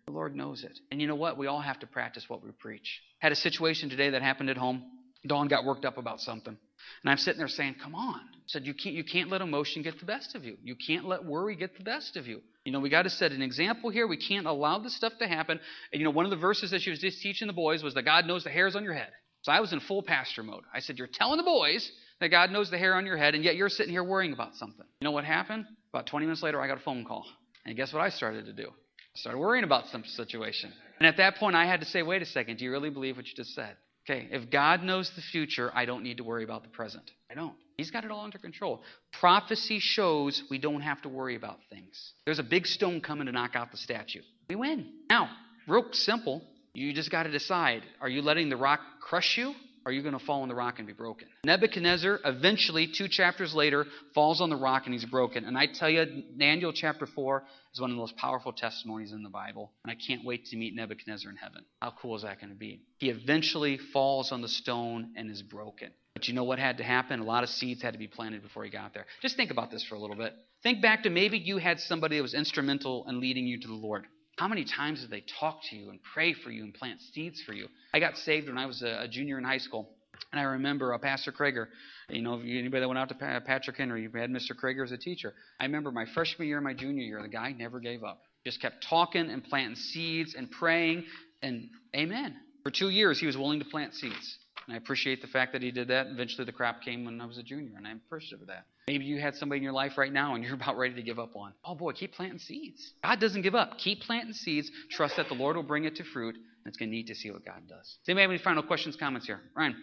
the 0.09 0.15
Lord 0.15 0.35
knows 0.35 0.63
it. 0.63 0.79
And 0.89 0.99
you 0.99 1.05
know 1.05 1.15
what? 1.15 1.37
We 1.37 1.45
all 1.45 1.61
have 1.61 1.79
to 1.81 1.87
practice 1.87 2.25
what 2.27 2.43
we 2.43 2.49
preach. 2.51 2.99
Had 3.19 3.31
a 3.31 3.35
situation 3.35 3.91
today 3.91 4.09
that 4.09 4.23
happened 4.23 4.49
at 4.49 4.57
home. 4.57 4.83
Dawn 5.27 5.47
got 5.47 5.65
worked 5.65 5.85
up 5.85 5.99
about 5.99 6.19
something. 6.19 6.57
And 7.03 7.11
I'm 7.11 7.17
sitting 7.17 7.37
there 7.37 7.47
saying, 7.47 7.75
Come 7.83 7.93
on. 7.93 8.15
I 8.15 8.47
said, 8.47 8.65
you 8.65 8.73
can't, 8.73 8.95
you 8.95 9.03
can't 9.03 9.29
let 9.29 9.41
emotion 9.41 9.83
get 9.83 9.99
the 9.99 10.07
best 10.07 10.33
of 10.33 10.43
you. 10.43 10.57
You 10.63 10.75
can't 10.75 11.05
let 11.05 11.23
worry 11.23 11.55
get 11.55 11.77
the 11.77 11.83
best 11.83 12.17
of 12.17 12.25
you. 12.25 12.41
You 12.65 12.71
know, 12.71 12.79
we 12.79 12.89
got 12.89 13.03
to 13.03 13.09
set 13.11 13.31
an 13.31 13.43
example 13.43 13.91
here. 13.91 14.07
We 14.07 14.17
can't 14.17 14.47
allow 14.47 14.79
this 14.79 14.95
stuff 14.95 15.13
to 15.19 15.27
happen. 15.27 15.59
And, 15.93 15.99
you 15.99 16.05
know, 16.05 16.11
one 16.11 16.25
of 16.25 16.31
the 16.31 16.37
verses 16.37 16.71
that 16.71 16.81
she 16.81 16.89
was 16.89 16.99
just 16.99 17.21
teaching 17.21 17.45
the 17.45 17.53
boys 17.53 17.83
was 17.83 17.93
that 17.93 18.03
God 18.03 18.25
knows 18.25 18.43
the 18.43 18.49
hairs 18.49 18.75
on 18.75 18.83
your 18.83 18.95
head. 18.95 19.11
So 19.43 19.51
I 19.51 19.59
was 19.59 19.73
in 19.73 19.79
full 19.81 20.01
pastor 20.01 20.41
mode. 20.41 20.63
I 20.73 20.79
said, 20.79 20.97
You're 20.97 21.09
telling 21.13 21.37
the 21.37 21.43
boys 21.43 21.91
that 22.19 22.29
God 22.29 22.49
knows 22.49 22.71
the 22.71 22.79
hair 22.79 22.95
on 22.95 23.05
your 23.05 23.17
head, 23.17 23.35
and 23.35 23.43
yet 23.43 23.55
you're 23.55 23.69
sitting 23.69 23.91
here 23.91 24.03
worrying 24.03 24.33
about 24.33 24.55
something. 24.55 24.85
You 25.01 25.05
know 25.05 25.11
what 25.11 25.25
happened? 25.25 25.65
About 25.93 26.07
20 26.07 26.25
minutes 26.25 26.41
later, 26.41 26.59
I 26.59 26.67
got 26.67 26.77
a 26.77 26.83
phone 26.83 27.05
call. 27.05 27.25
And 27.65 27.75
guess 27.75 27.93
what 27.93 28.01
I 28.01 28.09
started 28.09 28.45
to 28.45 28.53
do? 28.53 28.71
Started 29.15 29.39
worrying 29.39 29.63
about 29.63 29.87
some 29.87 30.03
situation. 30.05 30.71
And 30.99 31.07
at 31.07 31.17
that 31.17 31.35
point, 31.35 31.55
I 31.55 31.65
had 31.65 31.79
to 31.81 31.85
say, 31.85 32.03
wait 32.03 32.21
a 32.21 32.25
second, 32.25 32.57
do 32.57 32.65
you 32.65 32.71
really 32.71 32.89
believe 32.89 33.17
what 33.17 33.25
you 33.25 33.33
just 33.35 33.53
said? 33.55 33.75
Okay, 34.09 34.27
if 34.31 34.49
God 34.49 34.83
knows 34.83 35.11
the 35.15 35.21
future, 35.21 35.71
I 35.73 35.85
don't 35.85 36.03
need 36.03 36.17
to 36.17 36.23
worry 36.23 36.43
about 36.43 36.63
the 36.63 36.69
present. 36.69 37.11
I 37.29 37.35
don't. 37.35 37.53
He's 37.77 37.91
got 37.91 38.05
it 38.05 38.11
all 38.11 38.23
under 38.23 38.39
control. 38.39 38.81
Prophecy 39.19 39.79
shows 39.79 40.43
we 40.49 40.57
don't 40.57 40.81
have 40.81 41.01
to 41.03 41.09
worry 41.09 41.35
about 41.35 41.59
things. 41.69 42.13
There's 42.25 42.39
a 42.39 42.43
big 42.43 42.65
stone 42.65 43.01
coming 43.01 43.27
to 43.27 43.31
knock 43.31 43.55
out 43.55 43.71
the 43.71 43.77
statue. 43.77 44.21
We 44.49 44.55
win. 44.55 44.91
Now, 45.09 45.29
real 45.67 45.85
simple, 45.91 46.41
you 46.73 46.91
just 46.93 47.11
got 47.11 47.23
to 47.23 47.31
decide 47.31 47.83
are 48.01 48.09
you 48.09 48.21
letting 48.21 48.49
the 48.49 48.57
rock 48.57 48.79
crush 49.01 49.37
you 49.37 49.53
are 49.89 49.91
you 49.91 50.03
going 50.03 50.17
to 50.17 50.23
fall 50.23 50.43
on 50.43 50.47
the 50.47 50.55
rock 50.55 50.75
and 50.77 50.85
be 50.85 50.93
broken? 50.93 51.27
Nebuchadnezzar, 51.43 52.19
eventually, 52.23 52.87
two 52.95 53.07
chapters 53.07 53.55
later, 53.55 53.87
falls 54.13 54.39
on 54.39 54.51
the 54.51 54.55
rock 54.55 54.83
and 54.85 54.93
he's 54.93 55.05
broken. 55.05 55.45
And 55.45 55.57
I 55.57 55.65
tell 55.65 55.89
you, 55.89 56.05
Daniel 56.37 56.71
chapter 56.71 57.07
4 57.07 57.43
is 57.73 57.81
one 57.81 57.89
of 57.89 57.95
the 57.95 57.99
most 57.99 58.15
powerful 58.15 58.53
testimonies 58.53 59.11
in 59.11 59.23
the 59.23 59.29
Bible. 59.29 59.71
And 59.83 59.91
I 59.91 59.95
can't 59.95 60.23
wait 60.23 60.45
to 60.45 60.57
meet 60.57 60.75
Nebuchadnezzar 60.75 61.31
in 61.31 61.37
heaven. 61.37 61.65
How 61.81 61.91
cool 61.99 62.15
is 62.15 62.21
that 62.21 62.39
going 62.39 62.51
to 62.51 62.55
be? 62.55 62.81
He 62.99 63.09
eventually 63.09 63.79
falls 63.91 64.31
on 64.31 64.43
the 64.43 64.47
stone 64.47 65.13
and 65.15 65.31
is 65.31 65.41
broken. 65.41 65.89
But 66.13 66.27
you 66.27 66.35
know 66.35 66.43
what 66.43 66.59
had 66.59 66.77
to 66.77 66.83
happen? 66.83 67.19
A 67.19 67.23
lot 67.23 67.43
of 67.43 67.49
seeds 67.49 67.81
had 67.81 67.93
to 67.93 67.99
be 67.99 68.07
planted 68.07 68.43
before 68.43 68.63
he 68.63 68.69
got 68.69 68.93
there. 68.93 69.07
Just 69.23 69.37
think 69.37 69.49
about 69.49 69.71
this 69.71 69.83
for 69.83 69.95
a 69.95 69.99
little 69.99 70.15
bit. 70.15 70.33
Think 70.61 70.83
back 70.83 71.03
to 71.03 71.09
maybe 71.09 71.39
you 71.39 71.57
had 71.57 71.79
somebody 71.79 72.17
that 72.17 72.21
was 72.21 72.35
instrumental 72.35 73.05
in 73.07 73.19
leading 73.19 73.47
you 73.47 73.59
to 73.59 73.67
the 73.67 73.73
Lord. 73.73 74.05
How 74.39 74.47
many 74.47 74.63
times 74.63 75.01
did 75.01 75.09
they 75.09 75.21
talk 75.37 75.59
to 75.69 75.75
you 75.75 75.89
and 75.89 75.99
pray 76.13 76.31
for 76.31 76.49
you 76.49 76.63
and 76.63 76.73
plant 76.73 77.01
seeds 77.13 77.41
for 77.41 77.51
you? 77.51 77.67
I 77.93 77.99
got 77.99 78.15
saved 78.15 78.47
when 78.47 78.57
I 78.57 78.67
was 78.67 78.81
a, 78.81 79.01
a 79.01 79.07
junior 79.09 79.37
in 79.37 79.43
high 79.43 79.57
school. 79.57 79.89
And 80.31 80.39
I 80.39 80.43
remember 80.43 80.93
uh, 80.93 80.97
Pastor 80.97 81.33
Krager, 81.33 81.67
you 82.09 82.21
know, 82.21 82.39
anybody 82.39 82.79
that 82.79 82.87
went 82.87 82.97
out 82.97 83.09
to 83.09 83.15
pa- 83.15 83.41
Patrick 83.45 83.75
Henry, 83.75 84.01
you 84.03 84.09
had 84.15 84.29
Mr. 84.29 84.51
Krager 84.51 84.85
as 84.85 84.93
a 84.93 84.97
teacher. 84.97 85.33
I 85.59 85.65
remember 85.65 85.91
my 85.91 86.05
freshman 86.13 86.47
year 86.47 86.61
my 86.61 86.73
junior 86.73 87.03
year, 87.03 87.21
the 87.21 87.27
guy 87.27 87.51
never 87.51 87.81
gave 87.81 88.05
up. 88.05 88.21
Just 88.45 88.61
kept 88.61 88.85
talking 88.89 89.29
and 89.29 89.43
planting 89.43 89.75
seeds 89.75 90.35
and 90.35 90.49
praying, 90.49 91.03
and 91.41 91.67
amen. 91.93 92.33
For 92.63 92.71
two 92.71 92.89
years, 92.89 93.19
he 93.19 93.25
was 93.25 93.35
willing 93.35 93.59
to 93.59 93.65
plant 93.65 93.93
seeds. 93.93 94.37
And 94.67 94.75
I 94.75 94.77
appreciate 94.77 95.21
the 95.21 95.27
fact 95.27 95.53
that 95.53 95.61
he 95.61 95.71
did 95.71 95.87
that. 95.87 96.07
Eventually, 96.07 96.45
the 96.45 96.51
crop 96.51 96.81
came 96.81 97.05
when 97.05 97.19
I 97.19 97.25
was 97.25 97.37
a 97.37 97.43
junior, 97.43 97.77
and 97.77 97.87
I'm 97.87 98.01
appreciative 98.05 98.41
of 98.41 98.47
that. 98.47 98.65
Maybe 98.87 99.05
you 99.05 99.19
had 99.19 99.35
somebody 99.35 99.57
in 99.57 99.63
your 99.63 99.73
life 99.73 99.97
right 99.97 100.11
now 100.11 100.33
and 100.33 100.43
you're 100.43 100.55
about 100.61 100.77
ready 100.77 100.95
to 100.95 101.03
give 101.03 101.19
up 101.19 101.35
on. 101.35 101.53
Oh 101.63 101.75
boy, 101.75 101.91
keep 101.93 102.13
planting 102.13 102.39
seeds. 102.39 102.93
God 103.03 103.19
doesn't 103.19 103.43
give 103.43 103.55
up. 103.55 103.77
Keep 103.77 104.01
planting 104.01 104.33
seeds. 104.33 104.71
Trust 104.89 105.17
that 105.17 105.27
the 105.27 105.35
Lord 105.35 105.55
will 105.55 105.63
bring 105.63 105.85
it 105.85 105.95
to 105.97 106.03
fruit. 106.03 106.35
And 106.35 106.65
it's 106.65 106.77
going 106.77 106.89
to 106.89 106.95
need 106.95 107.07
to 107.07 107.15
see 107.15 107.29
what 107.29 107.45
God 107.45 107.61
does. 107.67 107.85
Does 107.85 108.09
anybody 108.09 108.23
have 108.23 108.31
any 108.31 108.39
final 108.39 108.63
questions, 108.63 108.95
comments 108.95 109.27
here? 109.27 109.41
Ryan. 109.55 109.75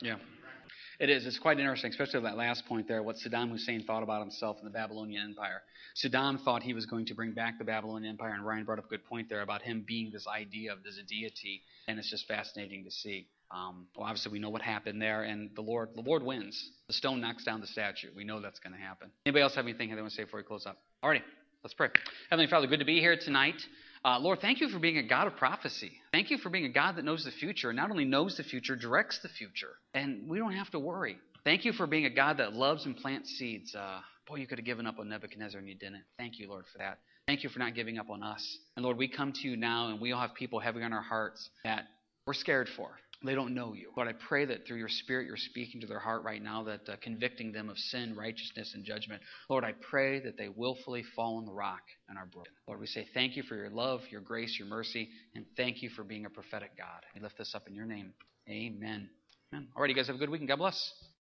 Yeah. 0.00 0.14
It 0.98 1.10
is. 1.10 1.26
It's 1.26 1.38
quite 1.38 1.60
interesting, 1.60 1.90
especially 1.90 2.20
that 2.22 2.36
last 2.36 2.66
point 2.66 2.88
there, 2.88 3.04
what 3.04 3.16
Saddam 3.16 3.50
Hussein 3.50 3.84
thought 3.84 4.02
about 4.02 4.20
himself 4.20 4.56
in 4.58 4.64
the 4.64 4.70
Babylonian 4.70 5.22
Empire. 5.22 5.62
Saddam 5.96 6.42
thought 6.42 6.64
he 6.64 6.74
was 6.74 6.86
going 6.86 7.06
to 7.06 7.14
bring 7.14 7.32
back 7.32 7.56
the 7.58 7.64
Babylonian 7.64 8.10
Empire, 8.10 8.32
and 8.34 8.44
Ryan 8.44 8.64
brought 8.64 8.80
up 8.80 8.86
a 8.86 8.88
good 8.88 9.04
point 9.04 9.28
there 9.28 9.42
about 9.42 9.62
him 9.62 9.84
being 9.86 10.10
this 10.12 10.26
idea 10.26 10.72
of 10.72 10.82
this 10.82 11.00
deity, 11.08 11.62
and 11.86 12.00
it's 12.00 12.10
just 12.10 12.26
fascinating 12.26 12.82
to 12.82 12.90
see. 12.90 13.28
Um, 13.52 13.86
well, 13.96 14.06
obviously, 14.06 14.32
we 14.32 14.40
know 14.40 14.50
what 14.50 14.60
happened 14.60 15.00
there, 15.00 15.22
and 15.22 15.50
the 15.54 15.62
Lord, 15.62 15.90
the 15.94 16.02
Lord 16.02 16.24
wins. 16.24 16.70
The 16.88 16.92
stone 16.92 17.20
knocks 17.20 17.44
down 17.44 17.60
the 17.60 17.68
statue. 17.68 18.08
We 18.16 18.24
know 18.24 18.40
that's 18.40 18.58
going 18.58 18.74
to 18.74 18.80
happen. 18.80 19.12
Anybody 19.24 19.42
else 19.42 19.54
have 19.54 19.66
anything 19.66 19.90
they 19.90 19.96
want 19.96 20.10
to 20.10 20.16
say 20.16 20.24
before 20.24 20.40
we 20.40 20.44
close 20.44 20.66
up? 20.66 20.78
Alrighty, 21.04 21.22
let's 21.62 21.74
pray. 21.74 21.90
Heavenly 22.28 22.50
Father, 22.50 22.66
good 22.66 22.80
to 22.80 22.84
be 22.84 22.98
here 22.98 23.16
tonight. 23.16 23.62
Uh, 24.04 24.18
Lord, 24.18 24.40
thank 24.40 24.60
you 24.60 24.68
for 24.68 24.78
being 24.78 24.98
a 24.98 25.06
God 25.06 25.26
of 25.26 25.36
prophecy. 25.36 25.92
Thank 26.12 26.30
you 26.30 26.38
for 26.38 26.50
being 26.50 26.64
a 26.64 26.72
God 26.72 26.96
that 26.96 27.04
knows 27.04 27.24
the 27.24 27.30
future. 27.30 27.70
And 27.70 27.76
not 27.76 27.90
only 27.90 28.04
knows 28.04 28.36
the 28.36 28.44
future, 28.44 28.76
directs 28.76 29.18
the 29.22 29.28
future. 29.28 29.72
And 29.94 30.28
we 30.28 30.38
don't 30.38 30.52
have 30.52 30.70
to 30.70 30.78
worry. 30.78 31.18
Thank 31.44 31.64
you 31.64 31.72
for 31.72 31.86
being 31.86 32.04
a 32.04 32.14
God 32.14 32.38
that 32.38 32.52
loves 32.52 32.86
and 32.86 32.96
plants 32.96 33.30
seeds. 33.30 33.74
Uh, 33.74 34.00
boy, 34.26 34.36
you 34.36 34.46
could 34.46 34.58
have 34.58 34.66
given 34.66 34.86
up 34.86 34.98
on 34.98 35.08
Nebuchadnezzar 35.08 35.58
and 35.58 35.68
you 35.68 35.74
didn't. 35.74 36.02
Thank 36.18 36.38
you, 36.38 36.48
Lord, 36.48 36.64
for 36.72 36.78
that. 36.78 36.98
Thank 37.26 37.42
you 37.42 37.50
for 37.50 37.58
not 37.58 37.74
giving 37.74 37.98
up 37.98 38.08
on 38.10 38.22
us. 38.22 38.58
And 38.76 38.84
Lord, 38.84 38.96
we 38.96 39.08
come 39.08 39.32
to 39.32 39.48
you 39.48 39.56
now 39.56 39.88
and 39.88 40.00
we 40.00 40.12
all 40.12 40.20
have 40.20 40.34
people 40.34 40.60
heavy 40.60 40.82
on 40.82 40.92
our 40.92 41.02
hearts 41.02 41.50
that 41.64 41.86
we're 42.26 42.34
scared 42.34 42.68
for. 42.76 42.90
They 43.24 43.34
don't 43.34 43.54
know 43.54 43.74
you. 43.74 43.90
But 43.96 44.06
I 44.06 44.12
pray 44.12 44.44
that 44.44 44.66
through 44.66 44.76
your 44.76 44.88
Spirit, 44.88 45.26
you're 45.26 45.36
speaking 45.36 45.80
to 45.80 45.88
their 45.88 45.98
heart 45.98 46.22
right 46.22 46.42
now, 46.42 46.62
that 46.64 46.88
uh, 46.88 46.96
convicting 47.02 47.50
them 47.50 47.68
of 47.68 47.76
sin, 47.76 48.14
righteousness, 48.16 48.72
and 48.74 48.84
judgment. 48.84 49.22
Lord, 49.50 49.64
I 49.64 49.74
pray 49.90 50.20
that 50.20 50.36
they 50.38 50.48
willfully 50.48 51.02
fall 51.16 51.38
on 51.38 51.44
the 51.44 51.52
rock 51.52 51.82
and 52.08 52.16
are 52.16 52.26
broken. 52.26 52.52
Lord, 52.68 52.80
we 52.80 52.86
say 52.86 53.08
thank 53.14 53.36
you 53.36 53.42
for 53.42 53.56
your 53.56 53.70
love, 53.70 54.02
your 54.10 54.20
grace, 54.20 54.56
your 54.58 54.68
mercy, 54.68 55.08
and 55.34 55.44
thank 55.56 55.82
you 55.82 55.90
for 55.90 56.04
being 56.04 56.26
a 56.26 56.30
prophetic 56.30 56.76
God. 56.78 57.04
We 57.14 57.20
lift 57.20 57.38
this 57.38 57.54
up 57.56 57.66
in 57.66 57.74
your 57.74 57.86
name. 57.86 58.12
Amen. 58.48 59.10
Amen. 59.52 59.68
All 59.74 59.82
right, 59.82 59.90
you 59.90 59.96
guys 59.96 60.06
have 60.06 60.16
a 60.16 60.18
good 60.18 60.30
week 60.30 60.40
and 60.40 60.48
God 60.48 60.58
bless. 60.58 61.08